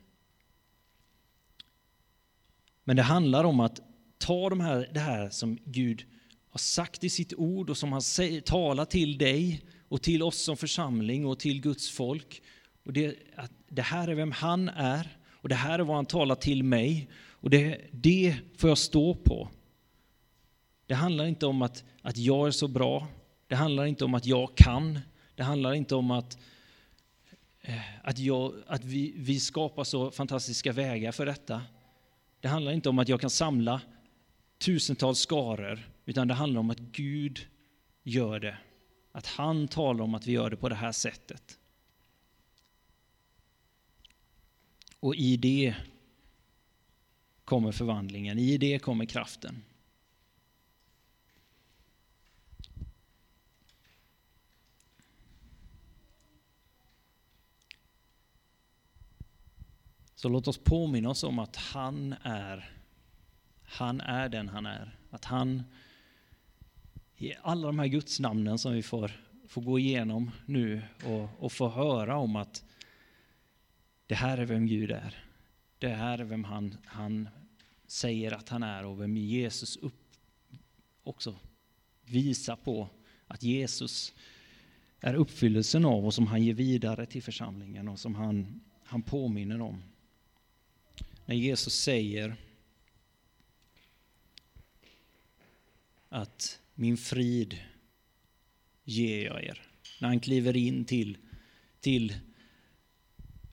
Men 2.83 2.95
det 2.95 3.03
handlar 3.03 3.43
om 3.43 3.59
att 3.59 3.81
ta 4.17 4.49
de 4.49 4.59
här, 4.59 4.89
det 4.93 4.99
här 4.99 5.29
som 5.29 5.57
Gud 5.65 6.05
har 6.49 6.57
sagt 6.57 7.03
i 7.03 7.09
sitt 7.09 7.33
ord 7.33 7.69
och 7.69 7.77
som 7.77 7.91
han 7.91 8.01
talar 8.45 8.85
till 8.85 9.17
dig 9.17 9.65
och 9.87 10.01
till 10.01 10.23
oss 10.23 10.37
som 10.37 10.57
församling 10.57 11.25
och 11.25 11.39
till 11.39 11.61
Guds 11.61 11.89
folk. 11.89 12.41
Och 12.83 12.93
det, 12.93 13.15
att 13.35 13.51
det 13.67 13.81
här 13.81 14.07
är 14.07 14.15
vem 14.15 14.31
han 14.31 14.69
är 14.69 15.17
och 15.29 15.49
det 15.49 15.55
här 15.55 15.79
är 15.79 15.83
vad 15.83 15.95
han 15.95 16.05
talar 16.05 16.35
till 16.35 16.63
mig 16.63 17.09
och 17.29 17.49
det, 17.49 17.81
det 17.91 18.35
får 18.57 18.69
jag 18.69 18.77
stå 18.77 19.15
på. 19.15 19.49
Det 20.87 20.95
handlar 20.95 21.25
inte 21.25 21.45
om 21.45 21.61
att, 21.61 21.83
att 22.01 22.17
jag 22.17 22.47
är 22.47 22.51
så 22.51 22.67
bra, 22.67 23.07
det 23.47 23.55
handlar 23.55 23.85
inte 23.85 24.05
om 24.05 24.13
att 24.13 24.25
jag 24.25 24.55
kan, 24.55 24.99
det 25.35 25.43
handlar 25.43 25.73
inte 25.73 25.95
om 25.95 26.11
att, 26.11 26.37
eh, 27.61 27.81
att, 28.03 28.19
jag, 28.19 28.53
att 28.67 28.83
vi, 28.83 29.13
vi 29.17 29.39
skapar 29.39 29.83
så 29.83 30.11
fantastiska 30.11 30.73
vägar 30.73 31.11
för 31.11 31.25
detta. 31.25 31.61
Det 32.39 32.47
handlar 32.47 32.71
inte 32.71 32.89
om 32.89 32.99
att 32.99 33.09
jag 33.09 33.21
kan 33.21 33.29
samla 33.29 33.81
tusentals 34.57 35.19
skaror, 35.19 35.89
utan 36.05 36.27
det 36.27 36.33
handlar 36.33 36.59
om 36.59 36.69
att 36.69 36.79
Gud 36.79 37.47
gör 38.03 38.39
det. 38.39 38.57
Att 39.11 39.27
han 39.27 39.67
talar 39.67 40.03
om 40.03 40.15
att 40.15 40.27
vi 40.27 40.31
gör 40.31 40.49
det 40.49 40.57
på 40.57 40.69
det 40.69 40.75
här 40.75 40.91
sättet. 40.91 41.59
Och 44.99 45.15
i 45.15 45.37
det 45.37 45.75
kommer 47.45 47.71
förvandlingen, 47.71 48.39
i 48.39 48.57
det 48.57 48.79
kommer 48.79 49.05
kraften. 49.05 49.63
Så 60.25 60.29
låt 60.29 60.47
oss 60.47 60.57
påminna 60.57 61.09
oss 61.09 61.23
om 61.23 61.39
att 61.39 61.55
han 61.55 62.15
är, 62.23 62.69
han 63.63 64.01
är 64.01 64.29
den 64.29 64.49
han 64.49 64.65
är. 64.65 64.97
Att 65.09 65.25
han, 65.25 65.63
i 67.17 67.33
alla 67.41 67.67
de 67.67 67.79
här 67.79 67.87
gudsnamnen 67.87 68.59
som 68.59 68.73
vi 68.73 68.83
får, 68.83 69.11
får 69.47 69.61
gå 69.61 69.79
igenom 69.79 70.31
nu 70.45 70.81
och, 71.03 71.29
och 71.39 71.51
få 71.51 71.69
höra 71.69 72.17
om 72.17 72.35
att 72.35 72.63
det 74.07 74.15
här 74.15 74.37
är 74.37 74.45
vem 74.45 74.67
Gud 74.67 74.91
är. 74.91 75.23
Det 75.77 75.89
här 75.89 76.17
är 76.17 76.23
vem 76.23 76.43
han, 76.43 76.77
han 76.85 77.29
säger 77.87 78.31
att 78.31 78.49
han 78.49 78.63
är 78.63 78.85
och 78.85 79.01
vem 79.01 79.17
Jesus 79.17 79.77
upp, 79.77 80.11
också 81.03 81.35
visar 82.05 82.55
på 82.55 82.89
att 83.27 83.43
Jesus 83.43 84.13
är 84.99 85.13
uppfyllelsen 85.13 85.85
av 85.85 86.05
och 86.05 86.13
som 86.13 86.27
han 86.27 86.43
ger 86.43 86.53
vidare 86.53 87.05
till 87.05 87.23
församlingen 87.23 87.87
och 87.87 87.99
som 87.99 88.15
han, 88.15 88.61
han 88.83 89.01
påminner 89.01 89.61
om 89.61 89.81
när 91.25 91.35
Jesus 91.35 91.73
säger 91.73 92.35
att 96.09 96.59
min 96.75 96.97
frid 96.97 97.57
ger 98.83 99.25
jag 99.25 99.43
er. 99.43 99.61
När 99.99 100.07
han 100.07 100.19
kliver 100.19 100.57
in 100.57 100.85
till, 100.85 101.17
till 101.79 102.13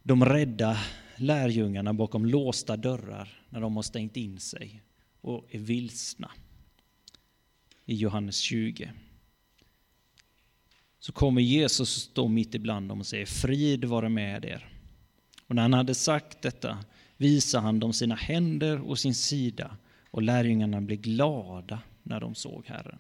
de 0.03 0.25
rädda 0.25 0.79
lärjungarna 1.17 1.95
bakom 1.95 2.27
låsta 2.27 2.77
dörrar 2.77 3.45
när 3.49 3.61
de 3.61 3.77
har 3.77 3.83
stängt 3.83 4.17
in 4.17 4.41
sig 4.41 4.83
och 5.21 5.47
är 5.51 5.59
vilsna. 5.59 6.31
I 7.85 7.95
Johannes 7.95 8.37
20. 8.37 8.93
Så 10.99 11.13
kommer 11.13 11.43
Jesus 11.43 11.91
stå 11.91 12.29
mitt 12.29 12.55
ibland 12.55 12.89
dem 12.89 13.01
och 13.01 13.07
säger 13.07 13.27
frid 13.27 13.85
vare 13.85 14.09
med 14.09 14.45
er. 14.45 14.69
Och 15.47 15.55
när 15.55 15.63
han 15.63 15.73
hade 15.73 15.95
sagt 15.95 16.43
detta 16.43 16.85
visade 17.23 17.63
han 17.63 17.81
dem 17.81 17.93
sina 17.93 18.15
händer 18.15 18.81
och 18.81 18.99
sin 18.99 19.15
sida 19.15 19.77
och 20.11 20.23
lärjungarna 20.23 20.81
blev 20.81 21.01
glada 21.01 21.83
när 22.03 22.21
de 22.21 22.35
såg 22.35 22.67
Herren. 22.67 22.99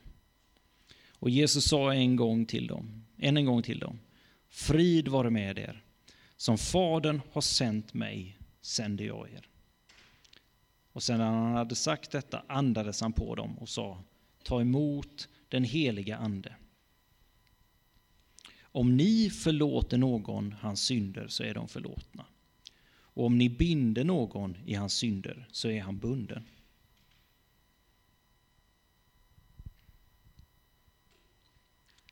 Och 1.12 1.30
Jesus 1.30 1.64
sa 1.64 1.94
en 1.94 2.16
gång 2.16 2.46
till 2.46 2.66
dem, 2.66 3.04
än 3.18 3.37
en 3.37 3.46
gång 3.46 3.62
till 3.62 3.78
dem, 3.78 3.98
frid 4.48 5.08
vare 5.08 5.30
med 5.30 5.58
er. 5.58 5.85
Som 6.37 6.58
Fadern 6.58 7.20
har 7.32 7.40
sänt 7.40 7.94
mig 7.94 8.38
sänder 8.61 9.04
jag 9.04 9.30
er. 9.30 9.48
Och 10.92 11.02
sedan 11.02 11.20
han 11.20 11.52
hade 11.52 11.74
sagt 11.74 12.11
detta 12.11 12.42
andades 12.48 13.00
han 13.00 13.12
på 13.12 13.35
dem 13.35 13.58
och 13.58 13.68
sa, 13.68 14.02
ta 14.44 14.61
emot 14.61 15.28
den 15.48 15.64
heliga 15.64 16.16
Ande. 16.16 16.56
Om 18.62 18.96
ni 18.96 19.30
förlåter 19.30 19.98
någon 19.98 20.52
hans 20.52 20.82
synder 20.82 21.28
så 21.28 21.42
är 21.42 21.54
de 21.54 21.68
förlåtna. 21.68 22.26
Och 23.14 23.27
om 23.27 23.38
ni 23.38 23.48
binder 23.48 24.05
någon 24.05 24.57
i 24.66 24.75
hans 24.75 24.94
synder 24.94 25.48
så 25.53 25.68
är 25.68 25.81
han 25.81 25.98
bunden. 25.98 26.44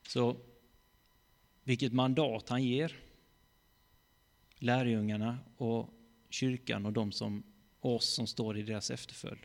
Så 0.07 0.37
vilket 1.65 1.93
mandat 1.93 2.49
han 2.49 2.65
ger 2.65 2.97
lärjungarna 4.59 5.39
och 5.57 5.91
kyrkan 6.29 6.87
och 6.87 6.93
de 6.93 7.13
som, 7.13 7.43
oss 7.81 8.09
som 8.09 8.27
står 8.27 8.59
i 8.59 8.63
deras 8.63 8.91
efterföljd. 8.91 9.41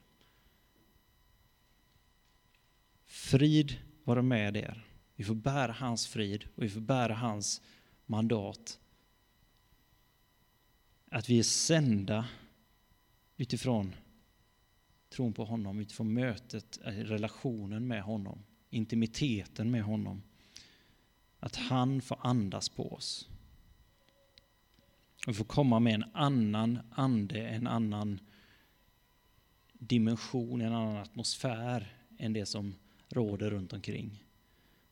Frid 3.06 3.78
vara 4.04 4.22
med 4.22 4.58
er. 4.58 4.88
Vi 5.16 5.24
får 5.24 5.36
bära 5.36 5.72
hans 5.72 6.08
frid 6.08 6.48
och 6.56 6.64
vi 6.64 6.70
får 6.70 6.82
bära 6.82 7.14
hans 7.14 7.62
mandat 8.06 8.80
att 11.16 11.30
vi 11.30 11.40
är 11.40 11.44
sända 11.44 12.26
utifrån 13.38 13.96
tron 15.10 15.34
på 15.34 15.46
honom, 15.46 15.80
utifrån 15.80 16.14
mötet, 16.14 16.80
eh, 16.86 16.92
relationen 16.92 17.88
med 17.88 18.04
honom, 18.04 18.44
intimiteten 18.70 19.72
med 19.72 19.84
honom. 19.84 20.22
Att 21.40 21.56
han 21.56 22.02
får 22.02 22.18
andas 22.22 22.70
på 22.70 22.94
oss. 22.94 23.30
Vi 25.28 25.34
får 25.34 25.46
komma 25.46 25.80
med 25.80 25.94
en 25.94 26.06
annan 26.14 26.80
ande, 26.92 27.48
en 27.48 27.68
annan 27.68 28.20
dimension, 29.74 30.62
en 30.62 30.74
annan 30.74 30.98
atmosfär 30.98 31.94
än 32.18 32.34
det 32.34 32.46
som 32.46 32.76
råder 33.10 33.50
runt 33.50 33.74
omkring. 33.74 34.24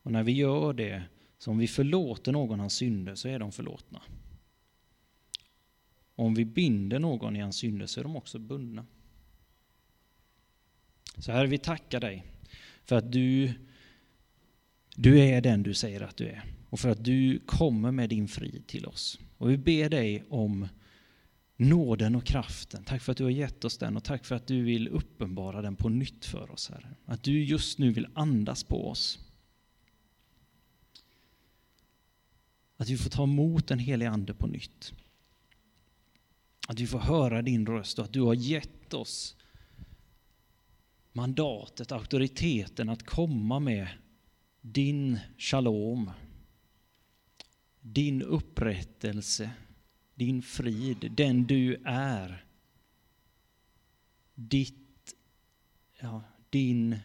Och 0.01 0.12
när 0.12 0.23
vi 0.23 0.31
gör 0.31 0.73
det, 0.73 1.03
så 1.38 1.51
om 1.51 1.57
vi 1.57 1.67
förlåter 1.67 2.31
någon 2.31 2.59
hans 2.59 2.73
synder 2.73 3.15
så 3.15 3.27
är 3.27 3.39
de 3.39 3.51
förlåtna. 3.51 4.01
Om 6.15 6.34
vi 6.34 6.45
binder 6.45 6.99
någon 6.99 7.36
i 7.36 7.39
hans 7.39 7.58
synder 7.58 7.86
så 7.86 7.99
är 7.99 8.04
de 8.04 8.15
också 8.15 8.39
bundna. 8.39 8.86
Så 11.17 11.32
Herre, 11.32 11.47
vi 11.47 11.58
tackar 11.58 11.99
dig 11.99 12.26
för 12.84 12.95
att 12.95 13.12
du, 13.12 13.54
du 14.95 15.19
är 15.19 15.41
den 15.41 15.63
du 15.63 15.73
säger 15.73 16.02
att 16.02 16.17
du 16.17 16.28
är 16.28 16.43
och 16.69 16.80
för 16.80 16.89
att 16.89 17.04
du 17.04 17.39
kommer 17.39 17.91
med 17.91 18.10
din 18.10 18.28
frid 18.28 18.67
till 18.67 18.86
oss. 18.86 19.19
Och 19.38 19.52
vi 19.52 19.58
ber 19.58 19.89
dig 19.89 20.23
om 20.30 20.67
nåden 21.58 22.15
och 22.15 22.26
kraften. 22.26 22.84
Tack 22.84 23.02
för 23.02 23.12
att 23.12 23.17
du 23.17 23.23
har 23.23 23.32
gett 23.32 23.65
oss 23.65 23.78
den 23.78 23.97
och 23.97 24.04
tack 24.04 24.26
för 24.26 24.36
att 24.36 24.47
du 24.47 24.62
vill 24.62 24.88
uppenbara 24.88 25.62
den 25.62 25.76
på 25.76 25.89
nytt 25.89 26.26
för 26.26 26.52
oss, 26.52 26.69
Herre. 26.69 26.95
Att 27.06 27.23
du 27.23 27.43
just 27.43 27.80
nu 27.80 27.91
vill 27.91 28.08
andas 28.13 28.63
på 28.63 28.89
oss. 28.89 29.19
Att 32.78 32.89
vi 32.89 32.97
får 32.97 33.10
ta 33.10 33.23
emot 33.23 33.67
den 33.67 33.80
helige 33.80 34.10
Ande 34.10 34.34
på 34.34 34.47
nytt. 34.47 34.93
Att 36.67 36.80
vi 36.80 36.88
får 36.88 36.99
höra 36.99 37.41
din 37.41 37.65
röst 37.65 37.99
och 37.99 38.06
att 38.06 38.13
du 38.13 38.21
har 38.21 38.34
gett 38.34 38.93
oss 38.93 39.36
mandatet, 41.13 41.91
auktoriteten 41.91 42.89
att 42.89 43.04
komma 43.04 43.60
med 43.60 43.88
din 44.62 45.19
shalom, 45.38 46.12
din 47.82 48.21
upprättelse, 48.21 49.52
din 50.15 50.41
frid, 50.41 51.12
den 51.12 51.43
du 51.43 51.82
är. 51.86 52.45
Ditt, 54.36 55.15
ja, 55.99 56.23
din, 56.49 56.99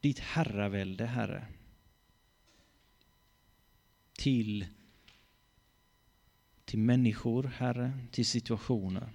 ditt 0.00 0.18
herravälde, 0.18 1.06
Herre. 1.06 1.46
Till, 4.12 4.66
till 6.68 6.78
människor, 6.78 7.52
Herre, 7.56 7.92
till 8.10 8.26
situationer. 8.26 9.08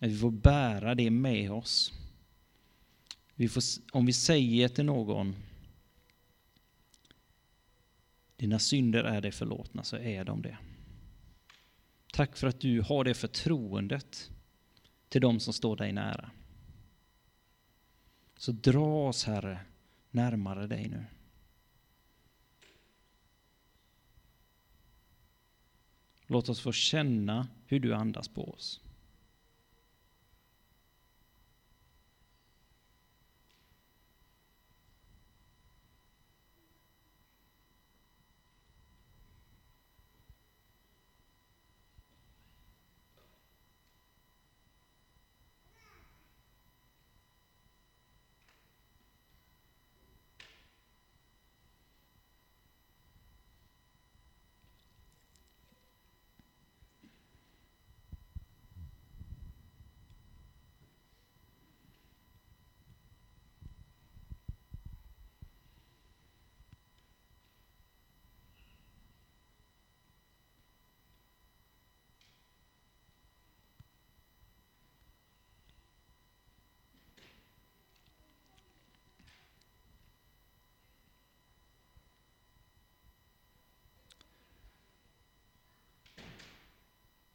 Att 0.00 0.10
vi 0.10 0.18
får 0.18 0.30
bära 0.30 0.94
det 0.94 1.10
med 1.10 1.52
oss. 1.52 1.92
Vi 3.34 3.48
får, 3.48 3.62
om 3.92 4.06
vi 4.06 4.12
säger 4.12 4.68
till 4.68 4.84
någon 4.84 5.36
dina 8.36 8.58
synder 8.58 9.04
är 9.04 9.20
dig 9.20 9.32
förlåtna, 9.32 9.84
så 9.84 9.96
är 9.96 10.24
de 10.24 10.42
det. 10.42 10.58
Tack 12.12 12.36
för 12.36 12.46
att 12.46 12.60
du 12.60 12.80
har 12.80 13.04
det 13.04 13.14
förtroendet 13.14 14.30
till 15.08 15.20
dem 15.20 15.40
som 15.40 15.52
står 15.52 15.76
dig 15.76 15.92
nära. 15.92 16.30
Så 18.36 18.52
dra 18.52 19.08
oss, 19.08 19.24
Herre, 19.24 19.60
närmare 20.10 20.66
dig 20.66 20.88
nu. 20.88 21.04
Låt 26.26 26.48
oss 26.48 26.60
få 26.60 26.72
känna 26.72 27.48
hur 27.66 27.80
du 27.80 27.94
andas 27.94 28.28
på 28.28 28.50
oss. 28.50 28.80